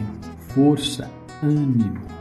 força, 0.55 1.11
ânimo. 1.43 2.16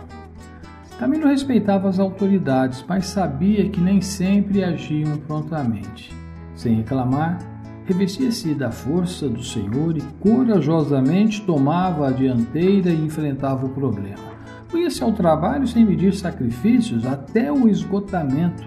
Camilo 1.00 1.28
respeitava 1.28 1.90
as 1.90 2.00
autoridades, 2.00 2.86
mas 2.88 3.08
sabia 3.08 3.70
que 3.70 3.82
nem 3.82 4.00
sempre 4.02 4.64
agiam 4.64 5.18
prontamente. 5.18 6.16
Sem 6.56 6.76
reclamar, 6.76 7.38
revestia-se 7.86 8.56
da 8.56 8.72
força 8.72 9.28
do 9.28 9.44
Senhor 9.44 9.98
e 9.98 10.02
corajosamente 10.22 11.42
tomava 11.42 12.08
a 12.08 12.12
dianteira 12.12 12.90
e 12.90 13.06
enfrentava 13.06 13.66
o 13.66 13.70
problema. 13.70 14.36
Ia-se 14.74 15.04
ao 15.04 15.12
trabalho 15.12 15.68
sem 15.68 15.84
medir 15.84 16.14
sacrifícios 16.14 17.06
até 17.06 17.52
o 17.52 17.68
esgotamento, 17.68 18.64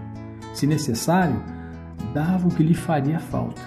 se 0.52 0.66
necessário, 0.66 1.42
dava 2.12 2.46
o 2.46 2.50
que 2.50 2.62
lhe 2.62 2.74
faria 2.74 3.18
falta. 3.18 3.62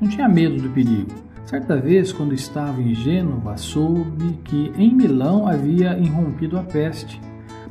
Não 0.00 0.08
tinha 0.08 0.28
medo 0.28 0.62
do 0.62 0.70
perigo. 0.70 1.10
Certa 1.44 1.76
vez, 1.76 2.12
quando 2.12 2.34
estava 2.34 2.80
em 2.80 2.94
Gênova, 2.94 3.56
soube 3.56 4.38
que 4.44 4.72
em 4.76 4.94
Milão 4.94 5.46
havia 5.46 5.98
irrompido 5.98 6.56
a 6.58 6.62
peste. 6.62 7.20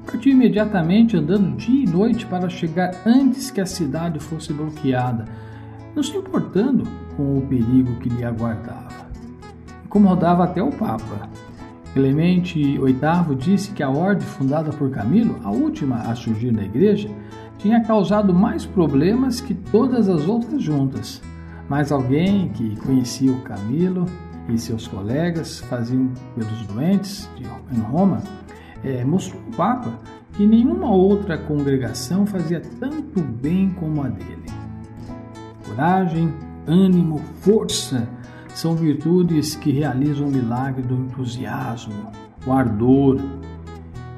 Partiu 0.06 0.34
imediatamente 0.34 1.18
andando 1.18 1.56
dia 1.56 1.86
e 1.86 1.88
noite 1.88 2.26
para 2.26 2.50
chegar 2.50 2.92
antes 3.06 3.50
que 3.50 3.62
a 3.62 3.66
cidade 3.66 4.20
fosse 4.20 4.54
bloqueada, 4.54 5.26
não 5.96 6.04
se 6.04 6.16
importando 6.18 6.84
com 7.16 7.38
o 7.38 7.42
perigo 7.42 7.96
que 8.00 8.10
lhe 8.10 8.24
aguardava. 8.24 9.08
Incomodava 9.86 10.44
até 10.44 10.62
o 10.62 10.72
Papa. 10.72 11.30
Clemente 11.94 12.60
VIII 12.60 13.36
disse 13.38 13.72
que 13.72 13.84
a 13.84 13.90
ordem 13.90 14.28
fundada 14.28 14.72
por 14.72 14.90
Camilo, 14.90 15.40
a 15.44 15.52
última 15.52 15.98
a 15.98 16.16
surgir 16.16 16.52
na 16.52 16.64
igreja, 16.64 17.10
tinha 17.60 17.82
causado 17.84 18.34
mais 18.34 18.66
problemas 18.66 19.40
que 19.40 19.54
todas 19.54 20.10
as 20.10 20.28
outras 20.28 20.62
juntas. 20.62 21.22
Mas 21.70 21.92
alguém 21.92 22.50
que 22.50 22.76
conhecia 22.78 23.32
o 23.32 23.42
Camilo 23.42 24.06
e 24.50 24.58
seus 24.58 24.88
colegas 24.88 25.60
faziam 25.60 26.12
pelos 26.36 26.68
doentes 26.68 27.30
em 27.72 27.80
Roma 27.80 28.22
é, 28.84 29.04
mostrou 29.04 29.42
ao 29.46 29.52
Papa 29.52 30.00
que 30.34 30.46
nenhuma 30.46 30.92
outra 30.92 31.38
congregação 31.38 32.26
fazia 32.26 32.62
tanto 32.80 33.22
bem 33.22 33.70
como 33.72 34.04
a 34.04 34.10
dele. 34.10 34.46
Coragem, 35.66 36.34
ânimo, 36.68 37.20
força 37.42 38.08
são 38.54 38.76
virtudes 38.76 39.56
que 39.56 39.72
realizam 39.72 40.28
o 40.28 40.32
milagre 40.32 40.82
do 40.82 40.96
entusiasmo, 40.96 42.12
o 42.46 42.52
ardor, 42.52 43.20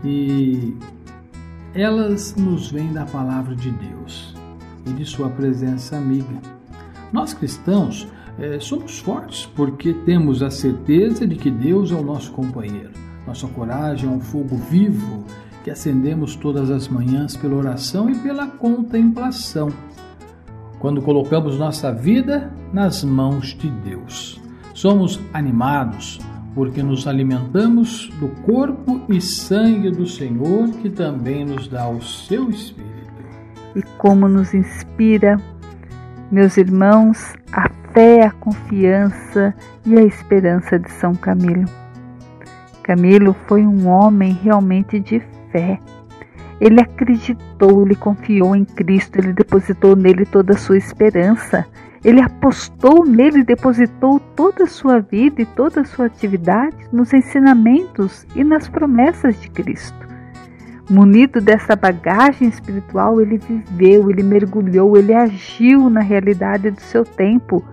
e 0.03 0.75
elas 1.73 2.35
nos 2.35 2.71
vêm 2.71 2.91
da 2.93 3.05
palavra 3.05 3.55
de 3.55 3.71
Deus 3.71 4.35
e 4.85 4.91
de 4.91 5.05
Sua 5.05 5.29
presença 5.29 5.97
amiga. 5.97 6.41
Nós 7.11 7.33
cristãos 7.33 8.07
é, 8.37 8.59
somos 8.59 8.99
fortes 8.99 9.45
porque 9.45 9.93
temos 9.93 10.43
a 10.43 10.49
certeza 10.49 11.25
de 11.25 11.35
que 11.35 11.49
Deus 11.49 11.91
é 11.91 11.95
o 11.95 12.03
nosso 12.03 12.31
companheiro. 12.31 13.04
Nossa 13.27 13.47
coragem 13.47 14.09
é 14.09 14.11
um 14.11 14.19
fogo 14.19 14.55
vivo 14.55 15.23
que 15.63 15.71
acendemos 15.71 16.35
todas 16.35 16.69
as 16.69 16.87
manhãs 16.87 17.35
pela 17.35 17.55
oração 17.55 18.09
e 18.09 18.15
pela 18.19 18.47
contemplação 18.47 19.69
quando 20.79 21.01
colocamos 21.01 21.57
nossa 21.57 21.91
vida 21.91 22.51
nas 22.71 23.03
mãos 23.03 23.55
de 23.55 23.69
Deus. 23.69 24.39
Somos 24.73 25.19
animados 25.33 26.19
porque 26.53 26.83
nos 26.83 27.07
alimentamos 27.07 28.09
do 28.19 28.27
corpo 28.43 29.01
e 29.09 29.19
sangue 29.19 29.89
do 29.89 30.05
Senhor, 30.05 30.69
que 30.81 30.89
também 30.89 31.43
nos 31.43 31.67
dá 31.67 31.89
o 31.89 32.01
seu 32.01 32.49
Espírito. 32.49 32.85
E 33.75 33.81
como 33.97 34.27
nos 34.27 34.53
inspira, 34.53 35.37
meus 36.31 36.55
irmãos, 36.55 37.33
a 37.51 37.67
fé, 37.91 38.27
a 38.27 38.31
confiança 38.31 39.53
e 39.85 39.97
a 39.97 40.03
esperança 40.03 40.79
de 40.79 40.89
São 40.91 41.13
Camilo. 41.13 41.69
Camilo 42.85 43.35
foi 43.47 43.65
um 43.65 43.87
homem 43.87 44.31
realmente 44.31 44.99
de 44.99 45.19
fé 45.51 45.79
ele 46.59 46.79
acreditou, 46.79 47.85
ele 47.85 47.95
confiou 47.95 48.55
em 48.55 48.63
Cristo, 48.63 49.17
ele 49.17 49.33
depositou 49.33 49.95
nele 49.95 50.25
toda 50.25 50.53
a 50.53 50.57
sua 50.57 50.77
esperança. 50.77 51.65
Ele 52.03 52.21
apostou 52.21 53.05
nele, 53.05 53.43
depositou 53.43 54.19
toda 54.19 54.63
a 54.63 54.67
sua 54.67 54.99
vida 54.99 55.41
e 55.41 55.45
toda 55.45 55.81
a 55.81 55.85
sua 55.85 56.05
atividade 56.05 56.77
nos 56.91 57.11
ensinamentos 57.13 58.25
e 58.35 58.43
nas 58.43 58.69
promessas 58.69 59.39
de 59.41 59.49
Cristo. 59.49 60.05
Munido 60.89 61.41
dessa 61.41 61.75
bagagem 61.75 62.47
espiritual, 62.47 63.19
ele 63.19 63.39
viveu, 63.39 64.09
ele 64.09 64.21
mergulhou, 64.21 64.95
ele 64.95 65.15
agiu 65.15 65.89
na 65.89 65.99
realidade 65.99 66.69
do 66.69 66.79
seu 66.79 67.03
tempo. 67.03 67.65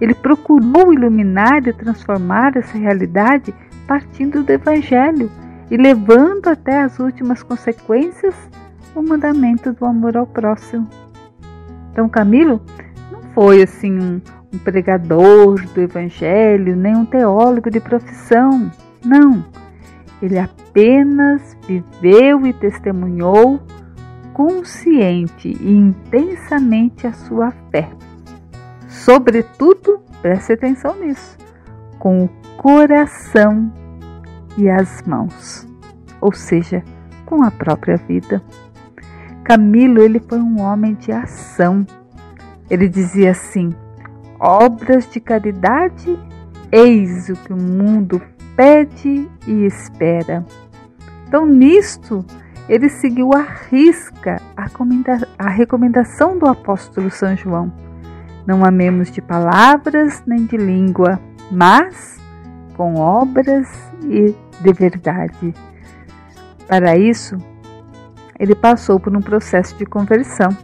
Ele 0.00 0.14
procurou 0.14 0.92
iluminar 0.92 1.66
e 1.68 1.72
transformar 1.72 2.56
essa 2.56 2.78
realidade 2.78 3.54
partindo 3.86 4.42
do 4.42 4.50
Evangelho 4.50 5.30
e 5.70 5.76
levando 5.76 6.48
até 6.48 6.80
as 6.82 6.98
últimas 6.98 7.42
consequências 7.42 8.34
o 8.94 9.02
mandamento 9.02 9.72
do 9.72 9.84
amor 9.84 10.16
ao 10.16 10.26
próximo. 10.26 10.88
Então, 11.92 12.08
Camilo 12.08 12.60
não 13.10 13.22
foi 13.34 13.62
assim 13.62 13.92
um, 13.92 14.20
um 14.52 14.58
pregador 14.58 15.60
do 15.74 15.80
evangelho, 15.80 16.76
nem 16.76 16.96
um 16.96 17.04
teólogo 17.04 17.70
de 17.70 17.80
profissão. 17.80 18.70
Não. 19.04 19.44
Ele 20.22 20.38
apenas 20.38 21.56
viveu 21.66 22.46
e 22.46 22.52
testemunhou 22.52 23.60
consciente 24.32 25.48
e 25.48 25.72
intensamente 25.72 27.06
a 27.06 27.12
sua 27.12 27.50
fé. 27.70 27.88
Sobretudo, 28.88 30.00
preste 30.20 30.52
atenção 30.52 30.98
nisso, 30.98 31.36
com 31.98 32.24
o 32.24 32.28
coração 32.56 33.72
e 34.56 34.68
as 34.68 35.02
mãos, 35.02 35.66
ou 36.20 36.32
seja, 36.32 36.82
com 37.24 37.42
a 37.42 37.50
própria 37.50 37.96
vida. 37.96 38.42
Camilo, 39.44 40.02
ele 40.02 40.18
foi 40.20 40.38
um 40.38 40.60
homem 40.60 40.94
de 40.94 41.12
ação. 41.12 41.86
Ele 42.68 42.88
dizia 42.88 43.30
assim: 43.30 43.74
obras 44.40 45.08
de 45.08 45.20
caridade, 45.20 46.18
eis 46.72 47.28
o 47.28 47.34
que 47.34 47.52
o 47.52 47.56
mundo 47.56 48.20
pede 48.56 49.28
e 49.46 49.66
espera. 49.66 50.44
Então, 51.28 51.44
nisto, 51.46 52.24
ele 52.68 52.88
seguiu 52.88 53.32
à 53.32 53.42
risca 53.42 54.40
a 55.38 55.48
recomendação 55.48 56.38
do 56.38 56.46
apóstolo 56.46 57.10
São 57.10 57.36
João. 57.36 57.72
Não 58.46 58.64
amemos 58.64 59.10
de 59.10 59.20
palavras 59.20 60.22
nem 60.26 60.44
de 60.44 60.56
língua, 60.56 61.20
mas 61.50 62.16
com 62.76 62.96
obras 62.96 63.66
e 64.04 64.34
de 64.60 64.72
verdade. 64.72 65.54
Para 66.68 66.96
isso, 66.96 67.36
ele 68.38 68.54
passou 68.54 69.00
por 69.00 69.16
um 69.16 69.20
processo 69.20 69.76
de 69.76 69.86
conversão. 69.86 70.56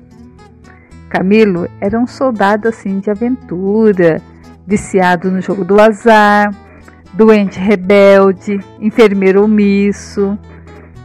Camilo 1.09 1.69
era 1.81 1.99
um 1.99 2.07
soldado 2.07 2.69
assim 2.69 2.99
de 3.01 3.11
aventura, 3.11 4.21
viciado 4.67 5.31
no 5.31 5.41
jogo 5.41 5.65
do 5.65 5.81
azar, 5.81 6.55
doente 7.13 7.59
rebelde, 7.59 8.61
enfermeiro 8.81 9.45
omisso. 9.45 10.39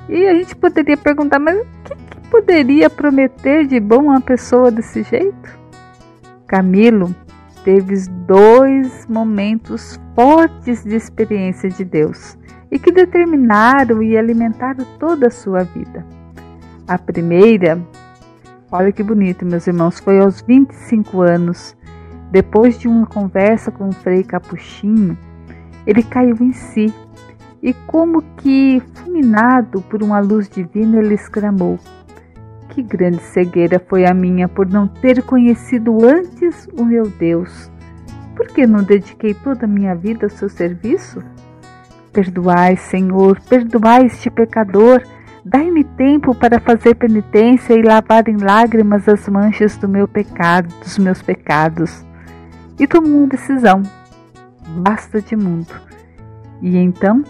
E 0.09 0.25
a 0.25 0.33
gente 0.33 0.55
poderia 0.55 0.97
perguntar, 0.97 1.39
mas 1.39 1.59
o 1.59 1.65
que, 1.83 1.95
que 1.95 2.29
poderia 2.29 2.89
prometer 2.89 3.65
de 3.65 3.79
bom 3.79 4.03
uma 4.03 4.21
pessoa 4.21 4.71
desse 4.71 5.03
jeito? 5.03 5.57
Camilo 6.47 7.13
teve 7.67 7.95
dois 8.25 9.05
momentos 9.09 9.99
fortes 10.15 10.85
de 10.85 10.95
experiência 10.95 11.69
de 11.69 11.83
Deus 11.83 12.37
e 12.71 12.79
que 12.79 12.93
determinaram 12.93 14.01
e 14.01 14.17
alimentaram 14.17 14.85
toda 14.97 15.27
a 15.27 15.29
sua 15.29 15.63
vida. 15.63 16.05
A 16.87 16.97
primeira, 16.97 17.77
olha 18.71 18.89
que 18.93 19.03
bonito, 19.03 19.45
meus 19.45 19.67
irmãos, 19.67 19.99
foi 19.99 20.17
aos 20.17 20.41
25 20.41 21.21
anos, 21.21 21.75
depois 22.31 22.79
de 22.79 22.87
uma 22.87 23.05
conversa 23.05 23.69
com 23.69 23.89
o 23.89 23.93
Frei 23.93 24.23
Capuchinho, 24.23 25.17
ele 25.85 26.03
caiu 26.03 26.37
em 26.39 26.53
si 26.53 26.93
e, 27.61 27.73
como 27.85 28.21
que 28.37 28.81
fulminado 28.93 29.81
por 29.81 30.01
uma 30.01 30.21
luz 30.21 30.47
divina, 30.47 30.99
ele 30.99 31.15
exclamou: 31.15 31.77
Que 32.77 32.83
grande 32.83 33.23
cegueira 33.23 33.83
foi 33.89 34.05
a 34.05 34.13
minha 34.13 34.47
por 34.47 34.67
não 34.67 34.87
ter 34.87 35.23
conhecido 35.23 35.97
antes 36.05 36.69
o 36.77 36.85
meu 36.85 37.09
Deus! 37.09 37.71
Por 38.35 38.45
que 38.49 38.67
não 38.67 38.83
dediquei 38.83 39.33
toda 39.33 39.65
a 39.65 39.67
minha 39.67 39.95
vida 39.95 40.27
ao 40.27 40.29
seu 40.29 40.47
serviço? 40.47 41.23
Perdoai, 42.13 42.77
Senhor, 42.77 43.41
perdoai 43.49 44.05
este 44.05 44.29
pecador. 44.29 45.01
Dai-me 45.43 45.83
tempo 45.83 46.35
para 46.35 46.59
fazer 46.59 46.93
penitência 46.93 47.73
e 47.73 47.81
lavar 47.81 48.27
em 48.27 48.37
lágrimas 48.37 49.09
as 49.09 49.27
manchas 49.27 49.75
do 49.77 49.89
meu 49.89 50.07
pecado, 50.07 50.71
dos 50.83 50.99
meus 50.99 51.19
pecados. 51.19 52.05
E 52.79 52.85
tomou 52.85 53.21
uma 53.21 53.27
decisão. 53.27 53.81
Basta 54.83 55.19
de 55.19 55.35
mundo. 55.35 55.73
E 56.61 56.77
então 56.77 57.23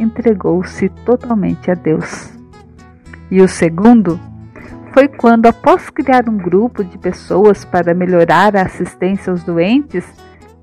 entregou-se 0.00 0.88
totalmente 1.04 1.70
a 1.70 1.74
Deus. 1.74 2.32
E 3.30 3.42
o 3.42 3.46
segundo 3.46 4.18
foi 4.96 5.08
quando, 5.08 5.44
após 5.44 5.90
criar 5.90 6.26
um 6.26 6.38
grupo 6.38 6.82
de 6.82 6.96
pessoas 6.96 7.66
para 7.66 7.92
melhorar 7.92 8.56
a 8.56 8.62
assistência 8.62 9.30
aos 9.30 9.44
doentes, 9.44 10.06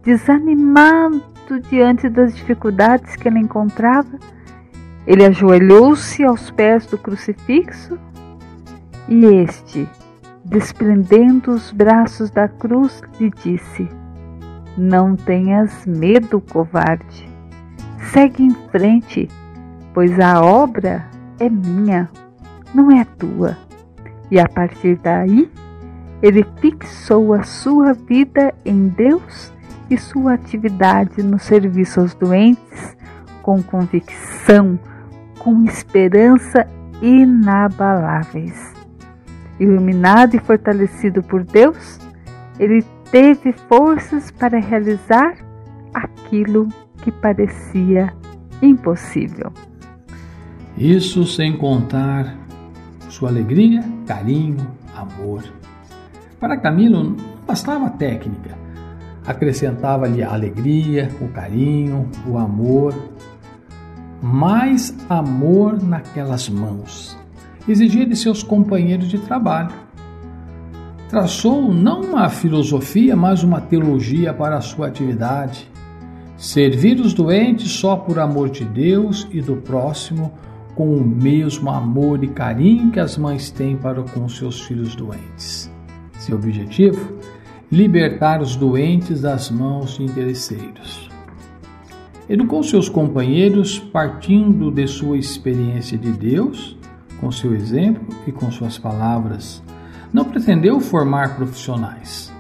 desanimado 0.02 1.22
diante 1.70 2.10
das 2.10 2.36
dificuldades 2.36 3.16
que 3.16 3.28
ele 3.28 3.38
encontrava, 3.38 4.18
ele 5.06 5.24
ajoelhou-se 5.24 6.24
aos 6.24 6.50
pés 6.50 6.88
do 6.88 6.98
crucifixo 6.98 7.96
e 9.08 9.24
este, 9.24 9.88
desprendendo 10.44 11.52
os 11.52 11.72
braços 11.72 12.32
da 12.32 12.48
cruz, 12.48 13.04
lhe 13.20 13.30
disse: 13.30 13.88
Não 14.76 15.16
tenhas 15.16 15.86
medo, 15.86 16.42
covarde. 16.42 17.30
Segue 18.12 18.42
em 18.42 18.56
frente, 18.72 19.30
pois 19.94 20.20
a 20.20 20.42
obra 20.42 21.06
é 21.40 21.48
minha, 21.48 22.10
não 22.74 22.92
é 22.92 23.06
tua. 23.06 23.56
E 24.34 24.40
a 24.40 24.50
partir 24.50 24.96
daí, 24.96 25.48
ele 26.20 26.44
fixou 26.60 27.36
a 27.36 27.44
sua 27.44 27.94
vida 27.94 28.52
em 28.66 28.88
Deus 28.88 29.54
e 29.92 29.96
sua 29.96 30.34
atividade 30.34 31.22
no 31.22 31.38
serviço 31.38 32.00
aos 32.00 32.16
doentes 32.16 32.98
com 33.44 33.62
convicção, 33.62 34.80
com 35.38 35.64
esperança 35.66 36.66
inabaláveis. 37.00 38.74
Iluminado 39.60 40.36
e 40.36 40.40
fortalecido 40.40 41.22
por 41.22 41.44
Deus, 41.44 42.00
ele 42.58 42.84
teve 43.12 43.52
forças 43.52 44.32
para 44.32 44.60
realizar 44.60 45.36
aquilo 45.94 46.70
que 47.04 47.12
parecia 47.12 48.12
impossível. 48.64 49.54
Isso 50.76 51.24
sem 51.24 51.56
contar 51.56 52.43
sua 53.14 53.30
alegria, 53.30 53.84
carinho, 54.08 54.58
amor. 54.96 55.44
Para 56.40 56.58
Camilo 56.58 57.04
não 57.04 57.16
bastava 57.46 57.88
técnica, 57.92 58.58
acrescentava-lhe 59.24 60.24
a 60.24 60.34
alegria, 60.34 61.12
o 61.22 61.28
carinho, 61.28 62.10
o 62.28 62.40
amor, 62.40 62.96
mais 64.20 64.96
amor 65.08 65.82
naquelas 65.82 66.50
mãos. 66.50 67.16
Exigia 67.68 68.06
de 68.06 68.16
seus 68.16 68.42
companheiros 68.42 69.08
de 69.08 69.20
trabalho. 69.20 69.72
Traçou 71.08 71.72
não 71.72 72.02
uma 72.02 72.28
filosofia, 72.30 73.16
mas 73.16 73.44
uma 73.44 73.62
teologia 73.62 74.34
para 74.34 74.58
a 74.58 74.62
sua 74.62 74.88
atividade. 74.88 75.70
Servir 76.36 77.00
os 77.00 77.14
doentes 77.14 77.72
só 77.72 77.96
por 77.96 78.18
amor 78.18 78.50
de 78.50 78.66
Deus 78.66 79.28
e 79.32 79.40
do 79.40 79.58
próximo, 79.58 80.34
com 80.76 80.96
o 80.96 81.04
mesmo 81.04 81.70
amor 81.70 82.24
e 82.24 82.28
carinho 82.28 82.92
que 82.92 83.00
as 83.00 83.18
mães 83.18 83.52
têm 83.52 83.76
para 83.76 84.02
com 84.02 84.28
seus 84.28 84.62
filhos 84.62 84.96
doentes. 84.96 85.72
Seu 86.20 86.36
objetivo? 86.36 87.18
Libertar 87.72 88.42
os 88.42 88.56
doentes 88.56 89.22
das 89.22 89.50
mãos 89.50 89.98
de 89.98 90.04
interesseiros. 90.04 91.10
Educou 92.30 92.64
seus 92.64 92.88
companheiros 92.88 93.78
partindo 93.78 94.72
de 94.72 94.88
sua 94.88 95.18
experiência 95.18 95.98
de 95.98 96.12
Deus, 96.12 96.78
com 97.20 97.32
seu 97.32 97.54
exemplo 97.54 98.16
e 98.26 98.32
com 98.32 98.50
suas 98.50 98.78
palavras. 98.78 99.62
Não 100.12 100.26
pretendeu 100.26 100.80
formar 100.80 101.36
profissionais. 101.36 102.32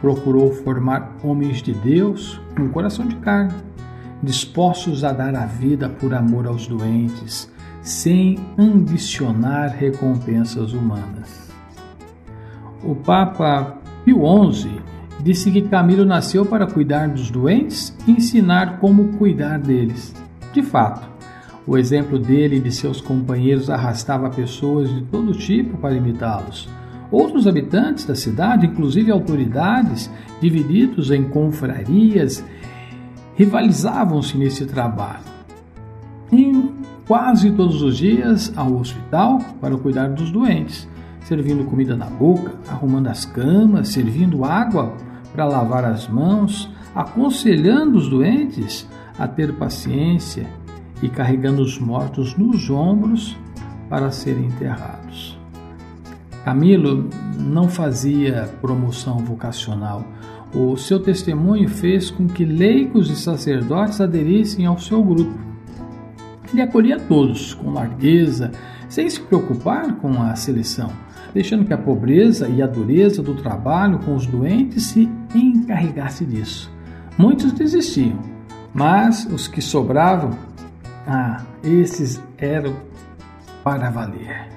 Procurou 0.00 0.52
formar 0.52 1.16
homens 1.22 1.62
de 1.62 1.72
Deus 1.72 2.40
com 2.56 2.68
coração 2.70 3.06
de 3.06 3.16
carne, 3.16 3.54
dispostos 4.22 5.04
a 5.04 5.12
dar 5.12 5.34
a 5.34 5.46
vida 5.46 5.88
por 5.88 6.14
amor 6.14 6.46
aos 6.46 6.66
doentes, 6.66 7.50
sem 7.82 8.38
ambicionar 8.58 9.70
recompensas 9.70 10.72
humanas. 10.72 11.50
O 12.82 12.94
Papa 12.94 13.78
Pio 14.04 14.22
XI 14.52 14.80
disse 15.22 15.50
que 15.50 15.62
Camilo 15.62 16.04
nasceu 16.04 16.46
para 16.46 16.66
cuidar 16.66 17.08
dos 17.08 17.30
doentes 17.30 17.96
e 18.06 18.12
ensinar 18.12 18.78
como 18.78 19.18
cuidar 19.18 19.58
deles. 19.58 20.14
De 20.52 20.62
fato, 20.62 21.08
o 21.66 21.76
exemplo 21.76 22.18
dele 22.18 22.56
e 22.56 22.60
de 22.60 22.72
seus 22.72 23.00
companheiros 23.00 23.68
arrastava 23.68 24.30
pessoas 24.30 24.92
de 24.92 25.02
todo 25.02 25.32
tipo 25.32 25.76
para 25.76 25.94
imitá-los. 25.94 26.68
Outros 27.10 27.46
habitantes 27.46 28.04
da 28.04 28.14
cidade, 28.14 28.66
inclusive 28.66 29.10
autoridades, 29.10 30.10
divididos 30.40 31.10
em 31.10 31.24
confrarias, 31.24 32.44
rivalizavam-se 33.34 34.38
nesse 34.38 34.64
trabalho. 34.64 35.24
E 36.32 36.79
quase 37.10 37.50
todos 37.50 37.82
os 37.82 37.98
dias 37.98 38.52
ao 38.56 38.76
hospital 38.76 39.40
para 39.60 39.76
cuidar 39.76 40.10
dos 40.10 40.30
doentes, 40.30 40.88
servindo 41.24 41.64
comida 41.64 41.96
na 41.96 42.06
boca, 42.06 42.52
arrumando 42.68 43.08
as 43.08 43.24
camas, 43.24 43.88
servindo 43.88 44.44
água 44.44 44.94
para 45.32 45.44
lavar 45.44 45.84
as 45.84 46.06
mãos, 46.06 46.70
aconselhando 46.94 47.98
os 47.98 48.08
doentes 48.08 48.88
a 49.18 49.26
ter 49.26 49.52
paciência 49.54 50.46
e 51.02 51.08
carregando 51.08 51.62
os 51.62 51.80
mortos 51.80 52.36
nos 52.36 52.70
ombros 52.70 53.36
para 53.88 54.12
serem 54.12 54.44
enterrados. 54.44 55.36
Camilo 56.44 57.10
não 57.40 57.68
fazia 57.68 58.48
promoção 58.60 59.18
vocacional. 59.18 60.04
O 60.54 60.76
seu 60.76 61.00
testemunho 61.00 61.68
fez 61.68 62.08
com 62.08 62.28
que 62.28 62.44
leigos 62.44 63.10
e 63.10 63.16
sacerdotes 63.16 64.00
aderissem 64.00 64.64
ao 64.64 64.78
seu 64.78 65.02
grupo. 65.02 65.49
Ele 66.52 66.62
acolhia 66.62 66.98
todos 66.98 67.54
com 67.54 67.70
largueza, 67.70 68.50
sem 68.88 69.08
se 69.08 69.20
preocupar 69.20 69.96
com 69.96 70.22
a 70.22 70.34
seleção 70.34 70.90
deixando 71.32 71.64
que 71.64 71.72
a 71.72 71.78
pobreza 71.78 72.48
e 72.48 72.62
a 72.62 72.66
dureza 72.66 73.22
do 73.22 73.34
trabalho 73.34 73.98
com 74.00 74.14
os 74.14 74.26
doentes 74.26 74.84
se 74.84 75.08
encarregasse 75.34 76.24
disso. 76.24 76.70
Muitos 77.16 77.52
desistiam, 77.52 78.18
mas 78.72 79.26
os 79.26 79.46
que 79.46 79.60
sobravam, 79.60 80.30
ah, 81.06 81.42
esses 81.62 82.20
eram 82.38 82.74
para 83.62 83.90
valer. 83.90 84.48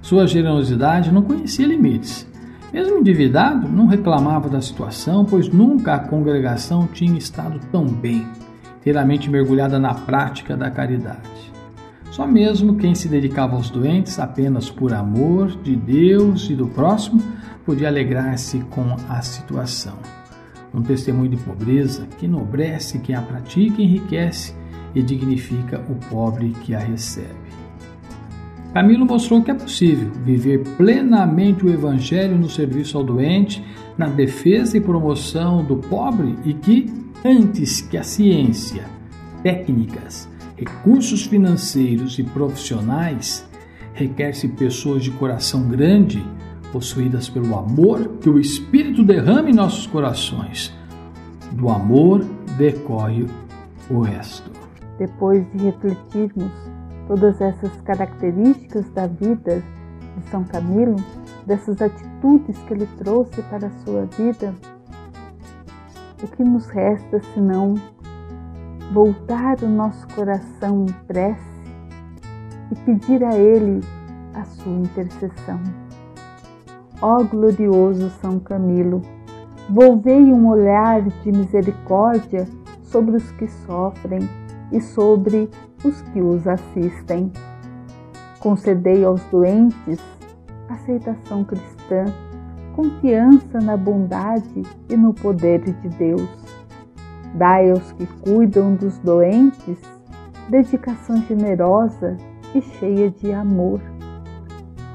Sua 0.00 0.26
generosidade 0.26 1.12
não 1.12 1.22
conhecia 1.22 1.66
limites. 1.66 2.26
Mesmo 2.72 2.98
endividado, 2.98 3.68
não 3.68 3.86
reclamava 3.86 4.48
da 4.48 4.60
situação, 4.60 5.24
pois 5.24 5.48
nunca 5.48 5.94
a 5.94 5.98
congregação 5.98 6.86
tinha 6.86 7.16
estado 7.16 7.60
tão 7.72 7.86
bem, 7.86 8.26
inteiramente 8.80 9.30
mergulhada 9.30 9.78
na 9.78 9.94
prática 9.94 10.56
da 10.56 10.70
caridade. 10.70 11.48
Só 12.10 12.26
mesmo 12.26 12.76
quem 12.76 12.94
se 12.94 13.08
dedicava 13.08 13.54
aos 13.54 13.70
doentes 13.70 14.18
apenas 14.18 14.70
por 14.70 14.92
amor 14.92 15.50
de 15.62 15.76
Deus 15.76 16.48
e 16.50 16.54
do 16.54 16.66
próximo 16.66 17.22
podia 17.64 17.88
alegrar-se 17.88 18.58
com 18.70 18.96
a 19.08 19.20
situação. 19.20 19.98
Um 20.74 20.82
testemunho 20.82 21.30
de 21.30 21.36
pobreza 21.36 22.06
que 22.18 22.26
enobrece 22.26 22.98
quem 22.98 23.14
a 23.14 23.22
pratica, 23.22 23.80
enriquece 23.80 24.54
e 24.94 25.02
dignifica 25.02 25.80
o 25.88 25.94
pobre 26.10 26.50
que 26.62 26.74
a 26.74 26.78
recebe. 26.78 27.48
Camilo 28.72 29.06
mostrou 29.06 29.42
que 29.42 29.50
é 29.50 29.54
possível 29.54 30.10
viver 30.24 30.62
plenamente 30.76 31.64
o 31.64 31.70
Evangelho 31.70 32.36
no 32.36 32.48
serviço 32.48 32.98
ao 32.98 33.04
doente, 33.04 33.64
na 33.96 34.06
defesa 34.06 34.76
e 34.76 34.80
promoção 34.80 35.64
do 35.64 35.76
pobre 35.76 36.36
e 36.44 36.52
que, 36.52 36.92
antes 37.24 37.80
que 37.80 37.96
a 37.96 38.02
ciência, 38.02 38.84
técnicas, 39.42 40.28
recursos 40.56 41.24
financeiros 41.24 42.18
e 42.18 42.22
profissionais, 42.22 43.48
requer-se 43.94 44.48
pessoas 44.48 45.02
de 45.02 45.10
coração 45.12 45.68
grande, 45.68 46.24
possuídas 46.72 47.28
pelo 47.28 47.56
amor 47.56 48.18
que 48.20 48.28
o 48.28 48.38
Espírito 48.38 49.02
derrama 49.04 49.50
em 49.50 49.54
nossos 49.54 49.86
corações. 49.86 50.72
Do 51.52 51.68
amor 51.68 52.24
decorre 52.56 53.26
o 53.90 54.00
resto. 54.00 54.50
Depois 54.98 55.46
de 55.52 55.64
refletirmos 55.64 56.52
todas 57.06 57.40
essas 57.40 57.72
características 57.82 58.88
da 58.90 59.06
vida 59.06 59.62
de 60.16 60.30
São 60.30 60.44
Camilo, 60.44 60.96
dessas 61.46 61.80
atitudes 61.80 62.58
que 62.66 62.74
ele 62.74 62.86
trouxe 62.98 63.40
para 63.42 63.68
a 63.68 63.70
sua 63.84 64.04
vida, 64.06 64.54
o 66.22 66.26
que 66.28 66.42
nos 66.42 66.66
resta 66.66 67.20
senão 67.34 67.74
voltar 68.92 69.62
o 69.62 69.68
nosso 69.68 70.06
coração 70.08 70.86
em 70.86 70.92
prece 71.06 71.58
e 72.70 72.74
pedir 72.76 73.24
a 73.24 73.36
Ele 73.36 73.82
a 74.34 74.44
sua 74.44 74.72
intercessão. 74.72 75.60
Ó 77.00 77.22
glorioso 77.22 78.10
São 78.20 78.40
Camilo, 78.40 79.02
volvei 79.68 80.32
um 80.32 80.48
olhar 80.48 81.02
de 81.02 81.30
misericórdia 81.30 82.46
sobre 82.82 83.16
os 83.16 83.30
que 83.32 83.46
sofrem 83.46 84.28
e 84.72 84.80
sobre 84.80 85.48
os 85.84 86.00
que 86.02 86.20
os 86.20 86.46
assistem. 86.46 87.30
Concedei 88.40 89.04
aos 89.04 89.22
doentes 89.24 90.00
aceitação 90.68 91.44
cristã, 91.44 92.04
confiança 92.78 93.60
na 93.60 93.76
bondade 93.76 94.62
e 94.88 94.96
no 94.96 95.12
poder 95.12 95.60
de 95.60 95.88
Deus 95.88 96.28
Dai 97.34 97.70
aos 97.70 97.90
que 97.92 98.06
cuidam 98.22 98.76
dos 98.76 98.96
doentes 98.98 99.78
dedicação 100.48 101.20
generosa 101.22 102.16
e 102.54 102.62
cheia 102.62 103.10
de 103.10 103.32
amor. 103.32 103.80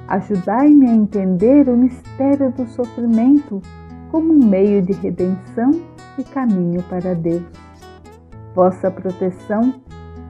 Ajudai-me 0.07 0.87
a 0.87 0.95
entender 0.95 1.67
o 1.67 1.75
mistério 1.75 2.51
do 2.53 2.65
sofrimento 2.67 3.61
como 4.09 4.31
um 4.31 4.45
meio 4.45 4.81
de 4.81 4.93
redenção 4.93 5.71
e 6.17 6.23
caminho 6.23 6.81
para 6.83 7.13
Deus. 7.13 7.43
Vossa 8.55 8.89
proteção 8.89 9.73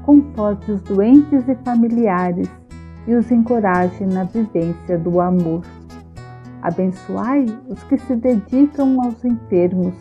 conforte 0.04 0.72
os 0.72 0.82
doentes 0.82 1.48
e 1.48 1.56
familiares 1.64 2.50
e 3.08 3.14
os 3.14 3.32
encoraje 3.32 4.06
na 4.06 4.24
vivência 4.24 4.98
do 4.98 5.22
amor. 5.22 5.62
Abençoai 6.64 7.46
os 7.68 7.84
que 7.84 7.98
se 7.98 8.16
dedicam 8.16 9.02
aos 9.02 9.24
enfermos 9.26 9.94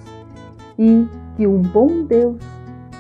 e 0.78 1.08
que 1.36 1.44
o 1.44 1.58
bom 1.58 2.04
Deus 2.04 2.38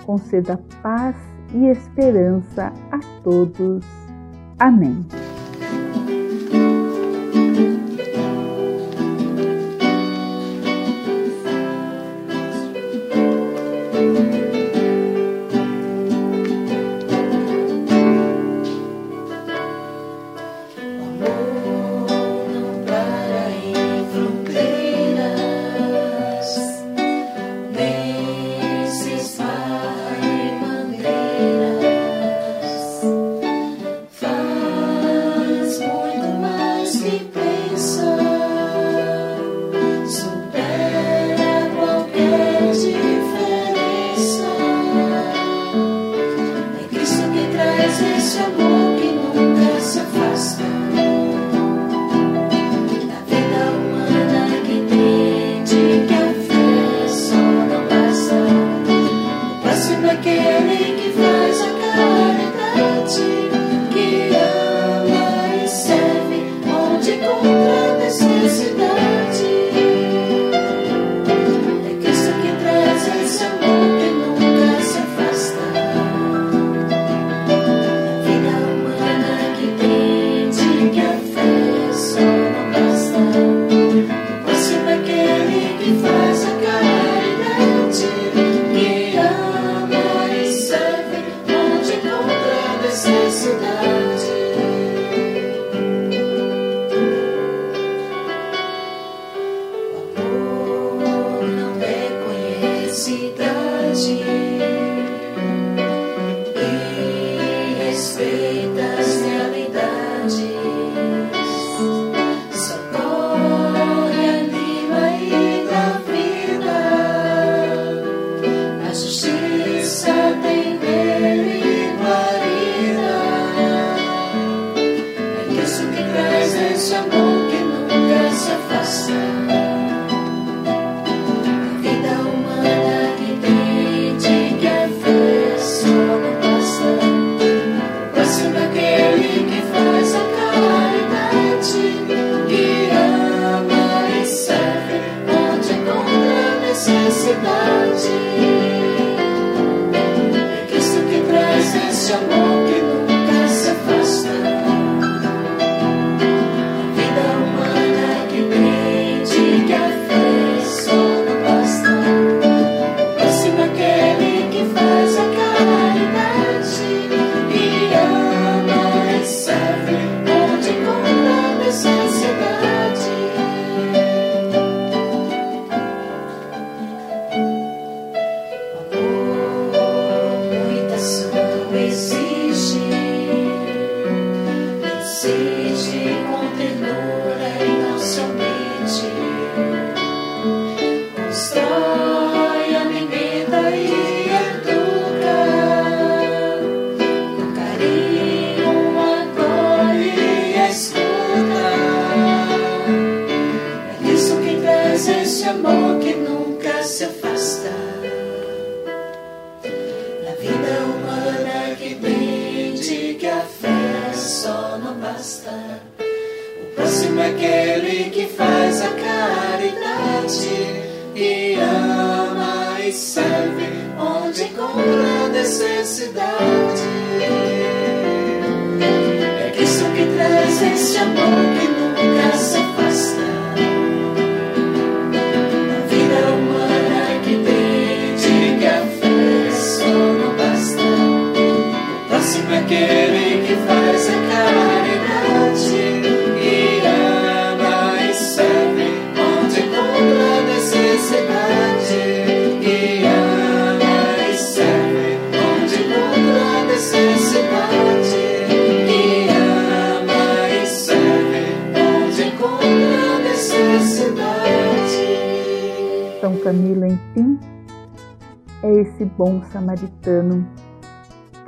conceda 0.04 0.60
paz 0.82 1.14
e 1.54 1.66
esperança 1.66 2.72
a 2.90 2.98
todos. 3.22 3.84
Amém. 4.58 5.06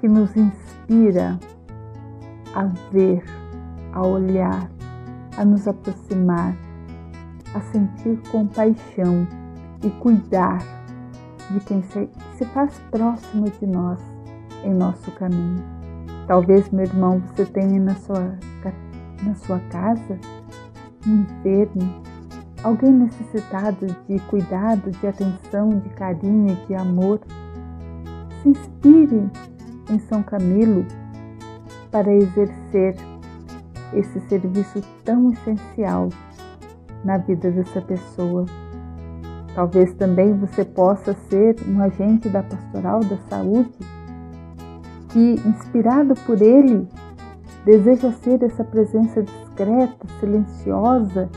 Que 0.00 0.08
nos 0.08 0.36
inspira 0.36 1.38
a 2.54 2.64
ver, 2.90 3.22
a 3.92 4.06
olhar, 4.06 4.70
a 5.36 5.44
nos 5.44 5.66
aproximar, 5.66 6.56
a 7.54 7.60
sentir 7.72 8.18
compaixão 8.30 9.26
e 9.82 9.90
cuidar 9.90 10.62
de 11.50 11.60
quem 11.60 11.82
se, 11.82 12.08
se 12.36 12.44
faz 12.46 12.78
próximo 12.90 13.50
de 13.50 13.66
nós 13.66 14.00
em 14.64 14.72
nosso 14.72 15.10
caminho. 15.12 15.62
Talvez, 16.26 16.70
meu 16.70 16.84
irmão, 16.84 17.20
você 17.20 17.44
tenha 17.44 17.78
na 17.80 17.94
sua, 17.96 18.38
na 19.22 19.34
sua 19.34 19.60
casa 19.70 20.18
um 21.06 21.20
enfermo 21.22 22.02
alguém 22.62 22.90
necessitado 22.90 23.86
de 24.08 24.18
cuidado, 24.20 24.90
de 24.90 25.06
atenção, 25.06 25.68
de 25.68 25.88
carinho, 25.90 26.56
de 26.66 26.74
amor. 26.74 27.20
Se 28.44 28.50
inspire 28.50 29.30
em 29.88 29.98
São 30.00 30.22
Camilo 30.22 30.84
para 31.90 32.12
exercer 32.12 32.94
esse 33.94 34.20
serviço 34.28 34.82
tão 35.02 35.32
essencial 35.32 36.10
na 37.02 37.16
vida 37.16 37.50
dessa 37.50 37.80
pessoa. 37.80 38.44
Talvez 39.54 39.94
também 39.94 40.34
você 40.34 40.62
possa 40.62 41.14
ser 41.30 41.56
um 41.66 41.80
agente 41.80 42.28
da 42.28 42.42
pastoral 42.42 43.00
da 43.00 43.16
saúde 43.30 43.72
que, 45.08 45.40
inspirado 45.48 46.14
por 46.26 46.42
ele, 46.42 46.86
deseja 47.64 48.12
ser 48.12 48.42
essa 48.42 48.62
presença 48.62 49.22
discreta, 49.22 50.06
silenciosa 50.20 51.30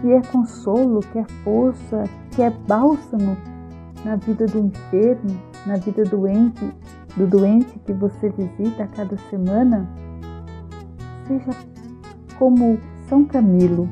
que 0.00 0.12
é 0.12 0.22
consolo, 0.22 1.00
que 1.00 1.18
é 1.18 1.24
força, 1.42 2.04
que 2.30 2.42
é 2.42 2.50
bálsamo 2.50 3.36
na 4.04 4.14
vida 4.14 4.46
do 4.46 4.58
enfermo, 4.58 5.53
na 5.66 5.76
vida 5.76 6.04
doente, 6.04 6.72
do 7.16 7.26
doente 7.26 7.78
que 7.80 7.92
você 7.92 8.28
visita 8.30 8.84
a 8.84 8.88
cada 8.88 9.16
semana, 9.30 9.88
seja 11.26 11.50
como 12.38 12.78
São 13.08 13.24
Camilo, 13.24 13.88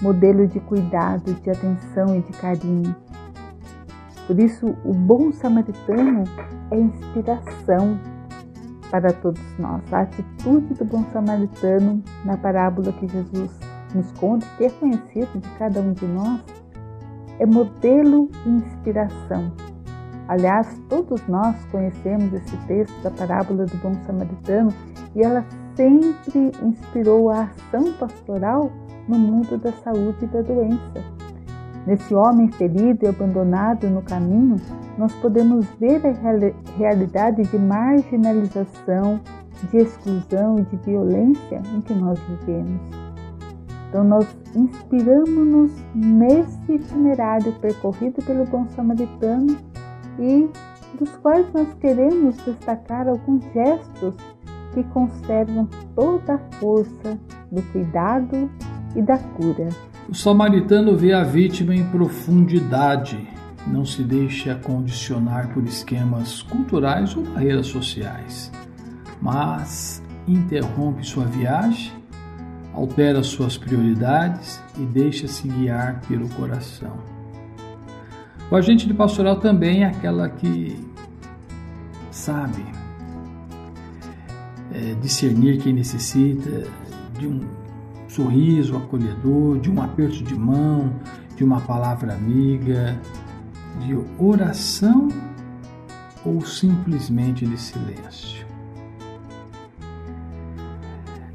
modelo 0.00 0.46
de 0.46 0.60
cuidado, 0.60 1.32
de 1.34 1.50
atenção 1.50 2.16
e 2.16 2.20
de 2.20 2.32
carinho. 2.32 2.94
Por 4.26 4.38
isso, 4.38 4.74
o 4.84 4.92
bom 4.92 5.32
samaritano 5.32 6.24
é 6.70 6.78
inspiração 6.78 7.98
para 8.90 9.12
todos 9.12 9.42
nós. 9.58 9.82
A 9.92 10.02
atitude 10.02 10.74
do 10.74 10.84
bom 10.84 11.04
samaritano 11.12 12.02
na 12.24 12.36
parábola 12.36 12.92
que 12.92 13.08
Jesus 13.08 13.50
nos 13.94 14.10
conta, 14.12 14.46
que 14.56 14.64
é 14.64 14.70
conhecido 14.70 15.38
de 15.38 15.48
cada 15.58 15.80
um 15.80 15.92
de 15.92 16.06
nós, 16.06 16.40
é 17.38 17.46
modelo 17.46 18.30
e 18.46 18.50
inspiração. 18.50 19.50
Aliás, 20.28 20.80
todos 20.88 21.26
nós 21.26 21.56
conhecemos 21.70 22.32
esse 22.32 22.56
texto 22.66 23.02
da 23.02 23.10
parábola 23.10 23.66
do 23.66 23.76
bom 23.78 23.94
samaritano 24.06 24.72
e 25.14 25.22
ela 25.22 25.44
sempre 25.74 26.52
inspirou 26.62 27.30
a 27.30 27.42
ação 27.42 27.92
pastoral 27.94 28.70
no 29.08 29.18
mundo 29.18 29.58
da 29.58 29.72
saúde 29.72 30.24
e 30.24 30.26
da 30.26 30.42
doença. 30.42 31.02
Nesse 31.86 32.14
homem 32.14 32.48
ferido 32.52 33.04
e 33.04 33.08
abandonado 33.08 33.88
no 33.90 34.02
caminho, 34.02 34.56
nós 34.96 35.12
podemos 35.16 35.66
ver 35.80 36.00
a 36.06 36.78
realidade 36.78 37.42
de 37.42 37.58
marginalização, 37.58 39.20
de 39.70 39.78
exclusão 39.78 40.58
e 40.60 40.62
de 40.62 40.76
violência 40.76 41.60
em 41.74 41.80
que 41.80 41.94
nós 41.94 42.18
vivemos. 42.20 42.80
Então, 43.88 44.04
nós 44.04 44.26
inspiramos-nos 44.54 45.72
nesse 45.94 46.72
itinerário 46.72 47.52
percorrido 47.60 48.22
pelo 48.24 48.46
bom 48.46 48.66
samaritano 48.76 49.56
e 50.18 50.48
dos 50.98 51.10
quais 51.16 51.46
nós 51.52 51.68
queremos 51.80 52.36
destacar 52.44 53.08
alguns 53.08 53.42
gestos 53.52 54.14
que 54.74 54.82
conservam 54.84 55.68
toda 55.94 56.34
a 56.34 56.38
força 56.58 57.18
do 57.50 57.62
cuidado 57.72 58.50
e 58.94 59.02
da 59.02 59.18
cura. 59.18 59.68
O 60.08 60.14
samaritano 60.14 60.96
vê 60.96 61.12
a 61.12 61.22
vítima 61.22 61.74
em 61.74 61.84
profundidade, 61.84 63.28
não 63.66 63.84
se 63.84 64.02
deixa 64.02 64.54
condicionar 64.56 65.52
por 65.52 65.62
esquemas 65.64 66.42
culturais 66.42 67.16
ou 67.16 67.22
barreiras 67.22 67.66
sociais, 67.66 68.50
mas 69.20 70.02
interrompe 70.26 71.04
sua 71.04 71.24
viagem 71.24 72.02
altera 72.74 73.22
suas 73.22 73.56
prioridades 73.58 74.60
e 74.78 74.84
deixa-se 74.84 75.46
guiar 75.46 76.00
pelo 76.08 76.28
coração. 76.30 77.11
O 78.50 78.56
agente 78.56 78.86
de 78.86 78.94
pastoral 78.94 79.36
também 79.36 79.82
é 79.82 79.86
aquela 79.86 80.28
que 80.28 80.76
sabe 82.10 82.62
é, 84.74 84.94
discernir 85.00 85.58
quem 85.58 85.72
necessita 85.72 86.64
de 87.18 87.26
um 87.26 87.40
sorriso 88.08 88.76
acolhedor, 88.76 89.58
de 89.58 89.70
um 89.70 89.80
aperto 89.82 90.22
de 90.22 90.34
mão, 90.34 90.92
de 91.34 91.44
uma 91.44 91.60
palavra 91.60 92.14
amiga, 92.14 92.98
de 93.80 93.98
oração 94.18 95.08
ou 96.24 96.44
simplesmente 96.44 97.46
de 97.46 97.58
silêncio. 97.58 98.46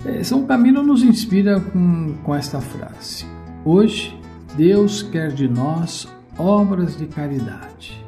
É, 0.06 0.24
São 0.24 0.46
Camilo 0.46 0.84
nos 0.84 1.04
inspira 1.04 1.60
com, 1.60 2.16
com 2.24 2.36
esta 2.36 2.62
frase: 2.62 3.26
Hoje 3.66 4.18
Deus 4.56 5.02
quer 5.02 5.32
de 5.32 5.48
nós 5.48 6.08
obras 6.38 6.98
de 6.98 7.08
caridade. 7.08 8.06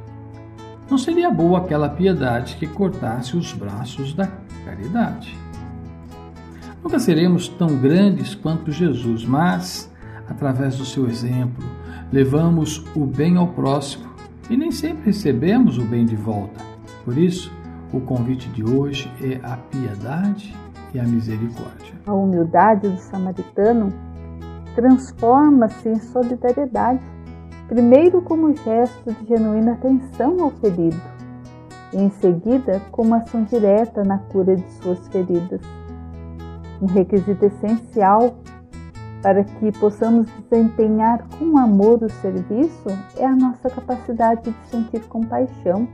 Não 0.89 0.97
seria 0.97 1.29
boa 1.29 1.59
aquela 1.59 1.89
piedade 1.89 2.55
que 2.55 2.67
cortasse 2.67 3.37
os 3.37 3.53
braços 3.53 4.13
da 4.13 4.27
caridade. 4.65 5.37
Nunca 6.83 6.99
seremos 6.99 7.47
tão 7.47 7.75
grandes 7.77 8.33
quanto 8.33 8.71
Jesus, 8.71 9.25
mas, 9.25 9.91
através 10.27 10.77
do 10.77 10.85
seu 10.85 11.07
exemplo, 11.07 11.63
levamos 12.11 12.83
o 12.95 13.05
bem 13.05 13.37
ao 13.37 13.47
próximo 13.47 14.09
e 14.49 14.57
nem 14.57 14.71
sempre 14.71 15.05
recebemos 15.05 15.77
o 15.77 15.83
bem 15.83 16.05
de 16.05 16.15
volta. 16.15 16.59
Por 17.05 17.17
isso, 17.17 17.51
o 17.93 17.99
convite 17.99 18.49
de 18.49 18.63
hoje 18.63 19.11
é 19.21 19.39
a 19.43 19.57
piedade 19.57 20.55
e 20.93 20.99
a 20.99 21.03
misericórdia. 21.03 21.93
A 22.05 22.13
humildade 22.13 22.87
do 22.87 22.97
samaritano 22.97 23.93
transforma-se 24.75 25.89
em 25.89 25.99
solidariedade, 25.99 27.01
primeiro 27.69 28.19
como 28.23 28.55
gesto 28.55 29.13
de 29.13 29.27
genuína 29.27 29.73
atenção 29.73 30.41
ao 30.41 30.49
ferido, 30.49 30.99
e 31.93 31.97
em 31.97 32.09
seguida 32.09 32.81
como 32.91 33.13
ação 33.13 33.43
direta 33.43 34.03
na 34.03 34.17
cura 34.17 34.55
de 34.55 34.71
suas 34.81 35.07
feridas. 35.09 35.61
Um 36.81 36.87
requisito 36.87 37.45
essencial 37.45 38.35
para 39.21 39.43
que 39.43 39.71
possamos 39.79 40.27
desempenhar 40.49 41.27
com 41.37 41.57
amor 41.57 42.01
o 42.03 42.09
serviço 42.09 42.87
é 43.17 43.25
a 43.25 43.35
nossa 43.35 43.69
capacidade 43.69 44.49
de 44.49 44.67
sentir 44.69 45.01
compaixão. 45.01 45.87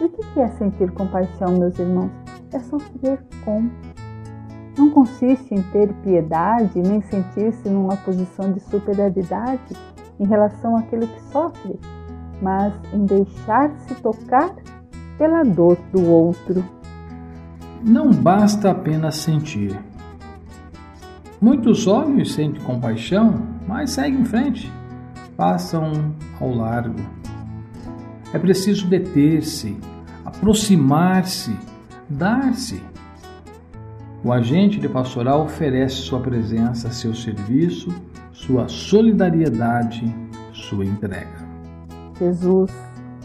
E 0.00 0.04
o 0.04 0.08
que 0.08 0.40
é 0.40 0.48
sentir 0.50 0.90
compaixão, 0.92 1.58
meus 1.58 1.78
irmãos? 1.78 2.10
É 2.52 2.58
sofrer 2.60 3.18
com. 3.44 3.68
Não 4.78 4.90
consiste 4.90 5.54
em 5.54 5.62
ter 5.62 5.92
piedade 6.04 6.78
nem 6.80 7.02
sentir-se 7.02 7.68
numa 7.68 7.96
posição 7.96 8.52
de 8.52 8.60
superioridade 8.60 9.74
em 10.20 10.26
relação 10.26 10.76
àquele 10.76 11.08
que 11.08 11.22
sofre, 11.32 11.80
mas 12.40 12.72
em 12.92 13.04
deixar-se 13.04 13.94
tocar 13.96 14.54
pela 15.18 15.42
dor 15.42 15.76
do 15.92 16.08
outro. 16.08 16.64
Não 17.82 18.10
basta 18.12 18.70
apenas 18.70 19.16
sentir 19.16 19.76
Muitos 21.40 21.86
olham 21.86 22.18
e 22.18 22.26
sentem 22.26 22.60
compaixão, 22.60 23.40
mas 23.66 23.92
seguem 23.92 24.20
em 24.20 24.24
frente, 24.26 24.70
passam 25.38 26.14
ao 26.38 26.54
largo. 26.54 27.00
É 28.30 28.38
preciso 28.38 28.86
deter-se, 28.86 29.74
aproximar-se, 30.22 31.56
dar-se. 32.10 32.82
O 34.22 34.30
agente 34.30 34.78
de 34.78 34.86
pastoral 34.86 35.44
oferece 35.44 35.94
sua 35.94 36.20
presença, 36.20 36.90
seu 36.90 37.14
serviço, 37.14 37.88
sua 38.46 38.68
solidariedade, 38.68 40.02
sua 40.52 40.84
entrega. 40.84 41.50
Jesus, 42.18 42.70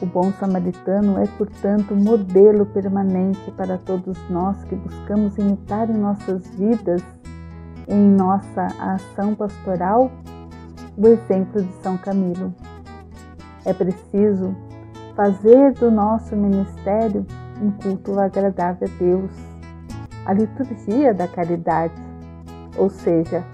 o 0.01 0.05
bom 0.05 0.31
samaritano, 0.33 1.17
é, 1.17 1.25
portanto, 1.37 1.95
modelo 1.95 2.65
permanente 2.65 3.49
para 3.51 3.77
todos 3.77 4.17
nós 4.29 4.61
que 4.65 4.75
buscamos 4.75 5.37
imitar 5.37 5.89
em 5.89 5.97
nossas 5.97 6.45
vidas 6.55 7.01
em 7.87 8.09
nossa 8.11 8.67
ação 8.79 9.35
pastoral 9.35 10.11
o 10.97 11.07
exemplo 11.07 11.61
de 11.61 11.73
São 11.81 11.97
Camilo. 11.97 12.53
É 13.63 13.73
preciso 13.73 14.55
fazer 15.15 15.73
do 15.73 15.91
nosso 15.91 16.35
ministério 16.35 17.25
um 17.61 17.71
culto 17.71 18.19
agradável 18.19 18.87
a 18.87 18.97
Deus, 18.99 19.31
a 20.25 20.33
liturgia 20.33 21.13
da 21.13 21.27
caridade, 21.27 21.93
ou 22.77 22.89
seja, 22.89 23.45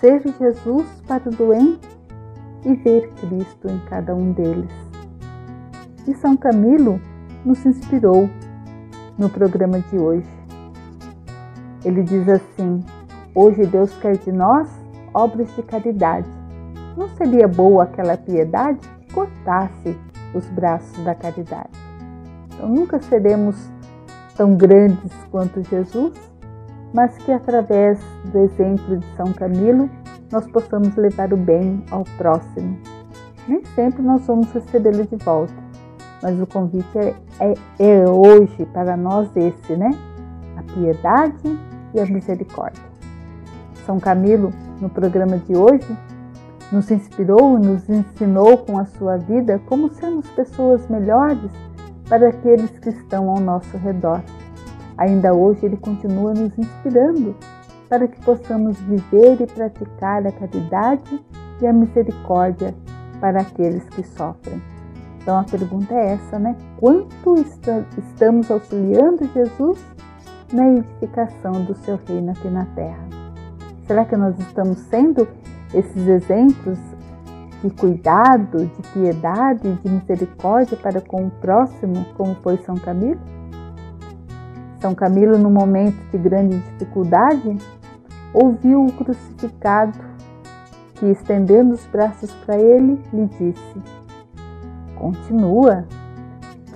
ser 0.00 0.22
Jesus 0.38 0.86
para 1.06 1.28
o 1.28 1.32
doente 1.32 1.88
e 2.64 2.74
ver 2.74 3.08
Cristo 3.20 3.68
em 3.68 3.78
cada 3.88 4.14
um 4.14 4.32
deles. 4.32 4.70
E 6.06 6.14
São 6.14 6.36
Camilo 6.36 7.00
nos 7.44 7.64
inspirou 7.64 8.28
no 9.18 9.28
programa 9.28 9.80
de 9.80 9.98
hoje. 9.98 10.28
Ele 11.84 12.02
diz 12.02 12.28
assim: 12.28 12.84
Hoje 13.34 13.64
Deus 13.66 13.96
quer 13.98 14.16
de 14.16 14.32
nós 14.32 14.68
obras 15.14 15.54
de 15.54 15.62
caridade. 15.62 16.28
Não 16.96 17.08
seria 17.10 17.48
boa 17.48 17.84
aquela 17.84 18.16
piedade 18.16 18.80
que 19.00 19.14
cortasse 19.14 19.96
os 20.34 20.46
braços 20.46 21.04
da 21.04 21.14
caridade? 21.14 21.70
Então 22.52 22.68
nunca 22.68 23.00
seremos 23.02 23.56
tão 24.36 24.54
grandes 24.56 25.12
quanto 25.30 25.62
Jesus, 25.62 26.12
mas 26.92 27.16
que 27.18 27.32
através 27.32 27.98
do 28.24 28.38
exemplo 28.38 28.98
de 28.98 29.06
São 29.16 29.32
Camilo 29.32 29.88
nós 30.30 30.46
possamos 30.50 30.94
levar 30.96 31.32
o 31.32 31.36
bem 31.36 31.82
ao 31.90 32.04
próximo. 32.16 32.76
Nem 33.46 33.64
sempre 33.74 34.02
nós 34.02 34.26
vamos 34.26 34.50
recebê-lo 34.52 35.06
de 35.06 35.16
volta, 35.16 35.54
mas 36.22 36.40
o 36.40 36.46
convite 36.46 36.98
é, 36.98 37.14
é, 37.38 37.54
é 37.78 38.08
hoje 38.08 38.66
para 38.72 38.96
nós 38.96 39.28
esse, 39.36 39.76
né? 39.76 39.90
A 40.56 40.62
piedade 40.62 41.58
e 41.94 42.00
a 42.00 42.06
misericórdia. 42.06 42.82
São 43.84 44.00
Camilo, 44.00 44.52
no 44.80 44.88
programa 44.88 45.38
de 45.38 45.56
hoje, 45.56 45.96
nos 46.72 46.90
inspirou 46.90 47.56
e 47.56 47.66
nos 47.66 47.88
ensinou 47.88 48.58
com 48.58 48.78
a 48.78 48.84
sua 48.84 49.16
vida 49.16 49.60
como 49.66 49.90
sermos 49.90 50.28
pessoas 50.30 50.88
melhores 50.88 51.50
para 52.08 52.28
aqueles 52.28 52.70
que 52.78 52.88
estão 52.88 53.30
ao 53.30 53.40
nosso 53.40 53.76
redor. 53.76 54.20
Ainda 54.98 55.34
hoje 55.34 55.66
ele 55.66 55.76
continua 55.76 56.32
nos 56.32 56.56
inspirando 56.58 57.34
para 57.88 58.08
que 58.08 58.20
possamos 58.24 58.78
viver 58.80 59.40
e 59.40 59.46
praticar 59.46 60.26
a 60.26 60.32
caridade 60.32 61.24
e 61.60 61.66
a 61.66 61.72
misericórdia 61.72 62.74
para 63.20 63.40
aqueles 63.40 63.88
que 63.90 64.02
sofrem. 64.02 64.60
Então 65.20 65.38
a 65.38 65.44
pergunta 65.44 65.94
é 65.94 66.14
essa, 66.14 66.38
né? 66.38 66.56
Quanto 66.78 67.34
estamos 67.98 68.50
auxiliando 68.50 69.28
Jesus 69.34 69.78
na 70.52 70.68
edificação 70.68 71.64
do 71.64 71.74
seu 71.74 71.98
reino 72.06 72.30
aqui 72.30 72.48
na 72.48 72.64
terra? 72.66 73.06
Será 73.86 74.04
que 74.04 74.16
nós 74.16 74.38
estamos 74.38 74.78
sendo 74.90 75.26
esses 75.74 76.06
exemplos 76.06 76.78
de 77.62 77.70
cuidado, 77.70 78.66
de 78.66 78.82
piedade, 78.92 79.72
de 79.82 79.90
misericórdia 79.90 80.76
para 80.76 81.00
com 81.00 81.26
o 81.26 81.30
próximo, 81.30 82.04
como 82.16 82.34
foi 82.36 82.58
São 82.58 82.76
Camilo? 82.76 83.20
São 84.80 84.94
Camilo, 84.94 85.38
no 85.38 85.50
momento 85.50 85.98
de 86.10 86.18
grande 86.18 86.58
dificuldade, 86.58 87.56
ouviu 88.32 88.84
o 88.84 88.92
crucificado 88.92 89.98
que, 90.94 91.06
estendendo 91.06 91.74
os 91.74 91.84
braços 91.86 92.30
para 92.44 92.58
ele, 92.58 93.00
lhe 93.12 93.26
disse: 93.26 93.82
Continua, 94.94 95.84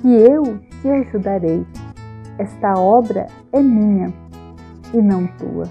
que 0.01 0.09
eu 0.09 0.59
te 0.81 0.89
ajudarei. 0.89 1.67
Esta 2.39 2.75
obra 2.75 3.27
é 3.53 3.61
minha 3.61 4.13
e 4.95 5.03
não 5.03 5.27
tua. 5.27 5.69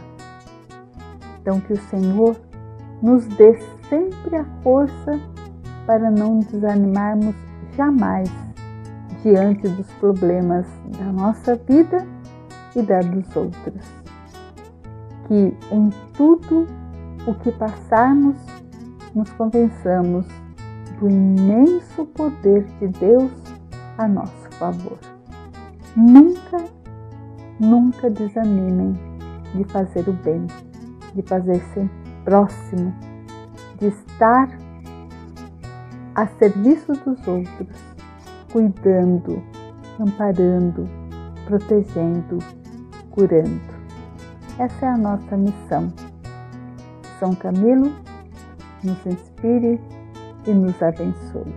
Então, 1.41 1.59
que 1.59 1.73
o 1.73 1.81
Senhor 1.89 2.35
nos 3.01 3.25
dê 3.25 3.57
sempre 3.89 4.35
a 4.35 4.45
força 4.61 5.19
para 5.87 6.11
não 6.11 6.39
desanimarmos 6.39 7.33
jamais 7.75 8.29
diante 9.23 9.67
dos 9.67 9.87
problemas 9.93 10.65
da 10.97 11.05
nossa 11.11 11.55
vida 11.55 12.05
e 12.75 12.81
da 12.81 12.99
dos 12.99 13.35
outros. 13.35 13.83
Que 15.27 15.53
em 15.71 15.89
tudo 16.15 16.67
o 17.27 17.33
que 17.35 17.51
passarmos 17.51 18.37
nos 19.13 19.29
convençamos 19.31 20.25
do 20.99 21.09
imenso 21.09 22.05
poder 22.05 22.63
de 22.79 22.87
Deus 22.87 23.31
a 23.97 24.07
nosso 24.07 24.49
favor. 24.57 24.97
Nunca, 25.95 26.63
nunca 27.59 28.09
desanimem 28.09 28.93
de 29.53 29.63
fazer 29.65 30.07
o 30.07 30.13
bem 30.13 30.45
de 31.13 31.21
fazer-se 31.23 31.89
próximo, 32.23 32.93
de 33.79 33.87
estar 33.87 34.49
a 36.15 36.27
serviço 36.27 36.93
dos 36.93 37.27
outros, 37.27 37.77
cuidando, 38.51 39.41
amparando, 39.99 40.87
protegendo, 41.45 42.39
curando. 43.19 43.59
Essa 44.57 44.85
é 44.85 44.89
a 44.89 44.97
nossa 44.97 45.35
missão. 45.35 45.91
São 47.19 47.35
Camilo 47.35 47.91
nos 48.81 49.05
inspire 49.05 49.77
e 50.47 50.51
nos 50.51 50.81
abençoe. 50.81 51.53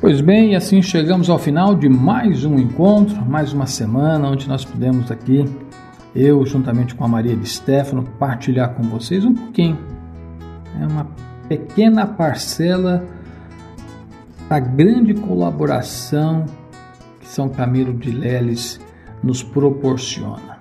Pois 0.00 0.20
bem, 0.20 0.52
e 0.52 0.56
assim 0.56 0.82
chegamos 0.82 1.30
ao 1.30 1.38
final 1.38 1.76
de 1.76 1.88
mais 1.88 2.44
um 2.44 2.56
encontro, 2.58 3.24
mais 3.24 3.52
uma 3.52 3.66
semana 3.66 4.28
onde 4.28 4.48
nós 4.48 4.64
pudemos 4.64 5.10
aqui 5.10 5.44
eu, 6.14 6.44
juntamente 6.44 6.94
com 6.94 7.04
a 7.04 7.08
Maria 7.08 7.36
de 7.36 7.46
Stefano, 7.46 8.02
partilhar 8.18 8.74
com 8.74 8.82
vocês 8.84 9.24
um 9.24 9.34
pouquinho. 9.34 9.78
É 10.80 10.86
uma 10.86 11.06
pequena 11.48 12.06
parcela 12.06 13.04
da 14.48 14.58
grande 14.58 15.14
colaboração 15.14 16.46
que 17.20 17.28
São 17.28 17.48
Camilo 17.48 17.92
de 17.94 18.10
Leles 18.10 18.80
nos 19.22 19.42
proporciona. 19.42 20.55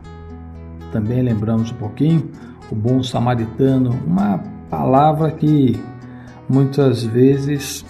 Também 0.95 1.21
lembramos 1.21 1.71
um 1.71 1.75
pouquinho 1.75 2.31
o 2.71 2.75
bom 2.75 3.03
samaritano, 3.03 3.89
uma 4.07 4.41
palavra 4.69 5.29
que 5.29 5.77
muitas 6.47 7.03
vezes 7.03 7.85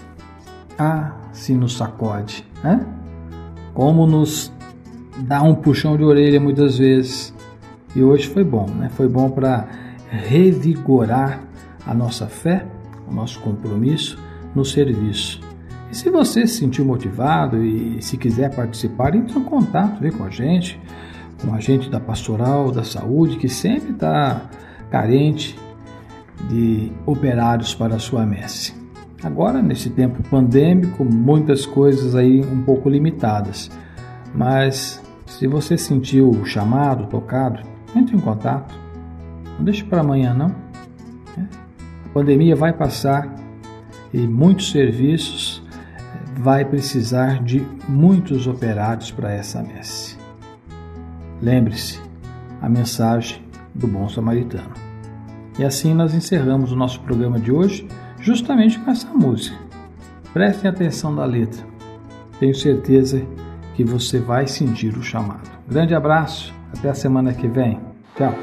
Ah, 0.75 1.11
se 1.31 1.53
nos 1.53 1.77
sacode, 1.77 2.43
né? 2.63 2.83
Como 3.75 4.07
nos 4.07 4.51
dá 5.19 5.43
um 5.43 5.53
puxão 5.53 5.95
de 5.95 6.03
orelha 6.03 6.39
muitas 6.39 6.79
vezes. 6.79 7.31
E 7.95 8.01
hoje 8.01 8.27
foi 8.27 8.43
bom, 8.43 8.65
né? 8.71 8.89
Foi 8.89 9.07
bom 9.07 9.29
para 9.29 9.67
revigorar 10.09 11.41
a 11.85 11.93
nossa 11.93 12.25
fé, 12.25 12.65
o 13.07 13.13
nosso 13.13 13.39
compromisso 13.41 14.17
no 14.55 14.65
serviço. 14.65 15.39
E 15.91 15.95
se 15.95 16.09
você 16.09 16.47
se 16.47 16.57
sentiu 16.57 16.83
motivado 16.83 17.63
e 17.63 18.01
se 18.01 18.17
quiser 18.17 18.55
participar, 18.55 19.13
entre 19.13 19.37
em 19.37 19.43
contato 19.43 20.01
vem 20.01 20.11
com 20.11 20.23
a 20.23 20.29
gente, 20.31 20.81
com 21.45 21.53
a 21.53 21.59
gente 21.59 21.89
da 21.89 21.99
Pastoral 21.99 22.71
da 22.71 22.83
Saúde, 22.83 23.37
que 23.37 23.47
sempre 23.47 23.91
está 23.91 24.49
carente 24.89 25.57
de 26.49 26.91
operários 27.05 27.75
para 27.75 27.95
a 27.95 27.99
sua 27.99 28.25
messe. 28.25 28.73
Agora, 29.23 29.61
nesse 29.61 29.89
tempo 29.89 30.21
pandêmico, 30.29 31.05
muitas 31.05 31.65
coisas 31.65 32.15
aí 32.15 32.41
um 32.41 32.63
pouco 32.63 32.89
limitadas, 32.89 33.69
mas 34.33 35.01
se 35.25 35.47
você 35.47 35.77
sentiu 35.77 36.29
o 36.29 36.45
chamado, 36.45 37.07
tocado, 37.07 37.61
entre 37.95 38.15
em 38.15 38.19
contato. 38.19 38.75
Não 39.57 39.63
deixe 39.63 39.83
para 39.83 40.01
amanhã, 40.01 40.33
não. 40.33 40.53
É. 41.37 41.41
A 42.05 42.09
pandemia 42.13 42.55
vai 42.55 42.73
passar 42.73 43.33
e 44.13 44.27
muitos 44.27 44.71
serviços 44.71 45.63
eh, 45.71 46.39
vai 46.39 46.65
precisar 46.65 47.43
de 47.43 47.65
muitos 47.87 48.47
operários 48.47 49.11
para 49.11 49.31
essa 49.31 49.63
messe. 49.63 50.14
Lembre-se, 51.45 52.01
a 52.59 52.67
mensagem 52.67 53.39
do 53.75 53.85
bom 53.85 54.09
samaritano. 54.09 54.73
E 55.59 55.63
assim 55.63 55.93
nós 55.93 56.11
encerramos 56.15 56.71
o 56.71 56.75
nosso 56.75 56.99
programa 57.01 57.39
de 57.39 57.51
hoje 57.51 57.87
justamente 58.19 58.79
com 58.79 58.89
essa 58.89 59.07
música. 59.09 59.55
Prestem 60.33 60.71
atenção 60.71 61.13
na 61.13 61.23
letra. 61.23 61.63
Tenho 62.39 62.55
certeza 62.55 63.23
que 63.75 63.83
você 63.83 64.17
vai 64.17 64.47
sentir 64.47 64.97
o 64.97 65.03
chamado. 65.03 65.47
Grande 65.67 65.93
abraço, 65.93 66.51
até 66.75 66.89
a 66.89 66.95
semana 66.95 67.31
que 67.31 67.47
vem. 67.47 67.79
Tchau. 68.17 68.33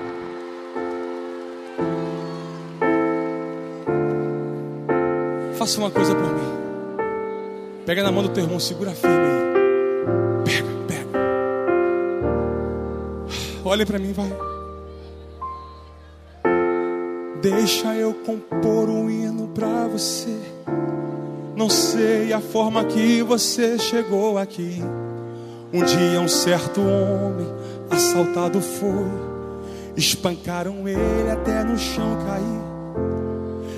Faça 5.55 5.81
uma 5.81 5.91
coisa 5.91 6.15
por 6.15 6.33
mim. 6.33 7.85
Pega 7.85 8.05
na 8.05 8.13
mão 8.13 8.23
do 8.23 8.29
teu 8.29 8.45
irmão, 8.45 8.61
segura 8.61 8.93
firme 8.93 9.17
aí. 9.17 9.52
Olha 13.65 13.87
para 13.87 13.99
mim, 13.99 14.13
vai. 14.13 14.31
Deixa 17.41 17.95
eu 17.95 18.15
compor 18.15 18.89
um 18.89 19.09
hino 19.11 19.49
para 19.49 19.89
você. 19.89 20.37
Não 21.57 21.69
sei 21.69 22.33
a 22.33 22.41
forma 22.41 22.85
que 22.85 23.23
você 23.23 23.79
chegou 23.79 24.39
aqui. 24.39 24.83
Um 25.73 25.85
dia 25.85 26.21
um 26.21 26.29
certo 26.29 26.81
homem 26.81 27.47
assaltado 27.91 28.61
foi, 28.61 29.07
espancaram 29.97 30.87
ele 30.89 31.31
até 31.31 31.63
no 31.65 31.79
chão 31.79 32.19
cair. 32.27 32.73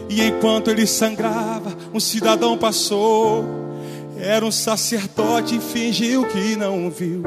E 0.09 0.22
enquanto 0.22 0.70
ele 0.70 0.87
sangrava, 0.87 1.72
um 1.93 2.01
cidadão 2.01 2.57
passou. 2.57 3.45
Era 4.18 4.45
um 4.45 4.53
sacerdote 4.53 5.57
e 5.57 5.61
fingiu 5.61 6.24
que 6.26 6.57
não 6.57 6.91
viu. 6.91 7.22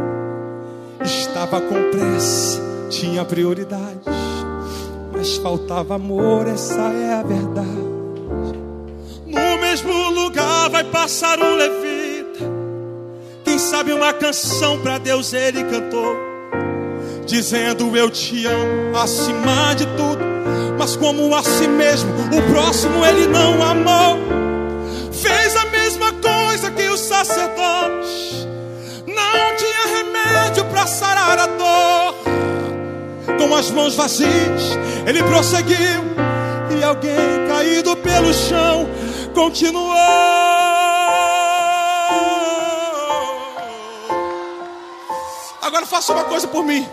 Estava 1.47 1.65
com 1.65 1.91
pressa, 1.91 2.61
tinha 2.89 3.23
prioridades, 3.23 4.03
mas 5.13 5.37
faltava 5.37 5.95
amor, 5.95 6.45
essa 6.45 6.73
é 6.73 7.13
a 7.13 7.23
verdade. 7.23 7.87
No 9.25 9.61
mesmo 9.61 10.09
lugar 10.09 10.69
vai 10.69 10.83
passar 10.83 11.39
um 11.39 11.55
levita 11.55 12.43
quem 13.45 13.57
sabe 13.57 13.93
uma 13.93 14.11
canção 14.11 14.77
para 14.79 14.97
Deus 14.97 15.31
ele 15.31 15.63
cantou, 15.63 16.17
dizendo 17.25 17.95
eu 17.95 18.09
te 18.09 18.45
amo 18.45 18.97
acima 18.97 19.73
de 19.73 19.85
tudo, 19.95 20.19
mas 20.77 20.97
como 20.97 21.33
a 21.33 21.43
si 21.43 21.65
mesmo, 21.69 22.11
o 22.11 22.51
próximo 22.51 23.05
ele 23.05 23.25
não 23.25 23.63
amou. 23.63 24.17
Fez 25.13 25.55
a 25.55 25.65
mesma 25.67 26.11
coisa 26.11 26.69
que 26.71 26.89
não 26.89 26.97
tinha 26.97 27.47
sarar 30.87 31.39
a 31.39 31.45
dor. 31.45 32.15
Com 33.37 33.55
as 33.55 33.69
mãos 33.71 33.95
vazias, 33.95 34.77
ele 35.05 35.21
prosseguiu, 35.23 36.03
e 36.79 36.83
alguém 36.83 37.47
caído 37.47 37.95
pelo 37.97 38.33
chão 38.33 38.87
continuou. 39.33 39.93
Agora 45.61 45.85
faça 45.85 46.13
uma 46.13 46.23
coisa 46.23 46.47
por 46.47 46.63
mim. 46.63 46.87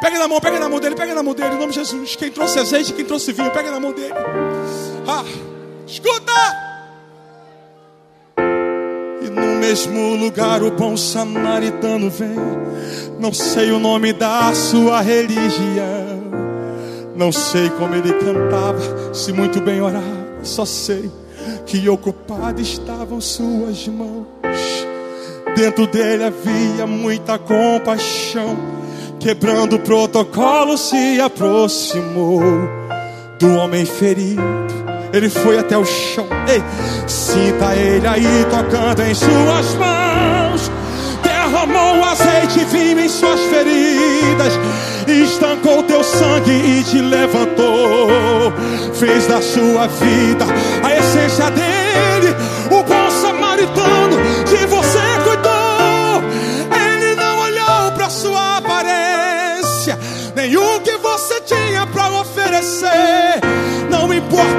Pega 0.00 0.18
na 0.18 0.28
mão, 0.28 0.40
pega 0.40 0.58
na 0.58 0.68
mão 0.68 0.78
dele, 0.78 0.94
pega 0.94 1.14
na 1.14 1.22
mão 1.22 1.34
dele, 1.34 1.54
em 1.54 1.58
nome 1.58 1.72
de 1.72 1.78
Jesus. 1.78 2.14
Quem 2.16 2.30
trouxe 2.30 2.58
azeite, 2.58 2.92
quem 2.92 3.04
trouxe 3.04 3.32
vinho, 3.32 3.50
pega 3.50 3.70
na 3.70 3.80
mão 3.80 3.92
dele. 3.92 4.14
Ah, 5.06 5.24
escuta! 5.86 6.73
Mesmo 9.66 10.14
lugar 10.16 10.62
o 10.62 10.70
bom 10.72 10.94
samaritano 10.94 12.10
vem. 12.10 12.36
Não 13.18 13.32
sei 13.32 13.72
o 13.72 13.78
nome 13.78 14.12
da 14.12 14.52
sua 14.54 15.00
religião. 15.00 16.22
Não 17.16 17.32
sei 17.32 17.70
como 17.70 17.94
ele 17.94 18.12
cantava, 18.12 19.14
se 19.14 19.32
muito 19.32 19.62
bem 19.62 19.80
orava. 19.80 20.04
Só 20.42 20.66
sei 20.66 21.10
que 21.64 21.88
ocupado 21.88 22.60
estavam 22.60 23.22
suas 23.22 23.88
mãos. 23.88 24.26
Dentro 25.56 25.86
dele 25.86 26.24
havia 26.24 26.86
muita 26.86 27.38
compaixão. 27.38 28.58
Quebrando 29.18 29.76
o 29.76 29.80
protocolo, 29.80 30.76
se 30.76 31.18
aproximou 31.22 32.42
do 33.38 33.56
homem 33.56 33.86
ferido. 33.86 34.42
Ele 35.14 35.30
foi 35.30 35.56
até 35.56 35.78
o 35.78 35.84
chão. 35.84 36.26
Ei, 36.48 36.60
sinta 37.06 37.72
ele 37.76 38.04
aí 38.04 38.44
tocando 38.50 39.00
em 39.00 39.14
suas 39.14 39.74
mãos. 39.76 40.72
Derramou 41.22 42.02
azeite 42.02 42.58
e 42.58 42.64
vinho 42.64 42.98
em 42.98 43.08
suas 43.08 43.38
feridas. 43.42 44.58
Estancou 45.06 45.84
teu 45.84 46.02
sangue 46.02 46.50
e 46.50 46.82
te 46.82 47.00
levantou. 47.00 48.52
Fez 48.94 49.28
da 49.28 49.40
sua 49.40 49.86
vida 49.86 50.46
a 50.82 50.96
essência 50.96 51.48
dele. 51.52 52.34
O 52.72 52.82
bom 52.82 53.10
samaritano 53.22 53.93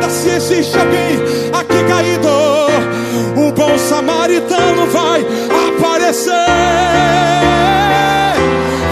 importa 0.06 0.10
se 0.10 0.30
existe 0.30 0.78
alguém 0.78 1.18
aqui 1.53 1.84
caído, 1.88 2.30
o 3.38 3.51
bom 3.51 3.78
samaritano 3.78 4.86
vai 4.88 5.22
aparecer. 5.70 6.32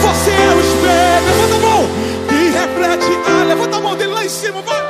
Você 0.02 0.32
é 0.32 0.54
o 0.54 0.60
espelho, 0.60 1.26
levanta 1.26 1.56
a 1.56 1.60
mão, 1.60 1.88
que 2.28 2.50
reflete. 2.50 3.20
Ah, 3.28 3.44
levanta 3.46 3.78
a 3.78 3.82
mão 3.82 3.96
dele 3.96 4.14
lá 4.14 4.26
em 4.26 4.30
cima, 4.30 4.62
vai. 4.62 4.84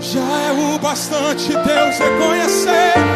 Já 0.00 0.20
é 0.20 0.52
o 0.52 0.78
bastante 0.78 1.48
Deus 1.48 1.98
reconhecer. 1.98 3.13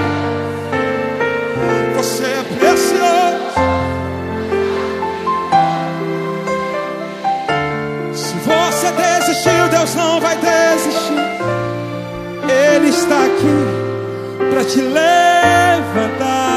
Deus 9.78 9.94
não 9.94 10.20
vai 10.20 10.36
desistir. 10.36 11.14
Ele 12.74 12.88
está 12.88 13.26
aqui 13.26 14.50
para 14.50 14.64
te 14.64 14.80
levantar. 14.80 16.47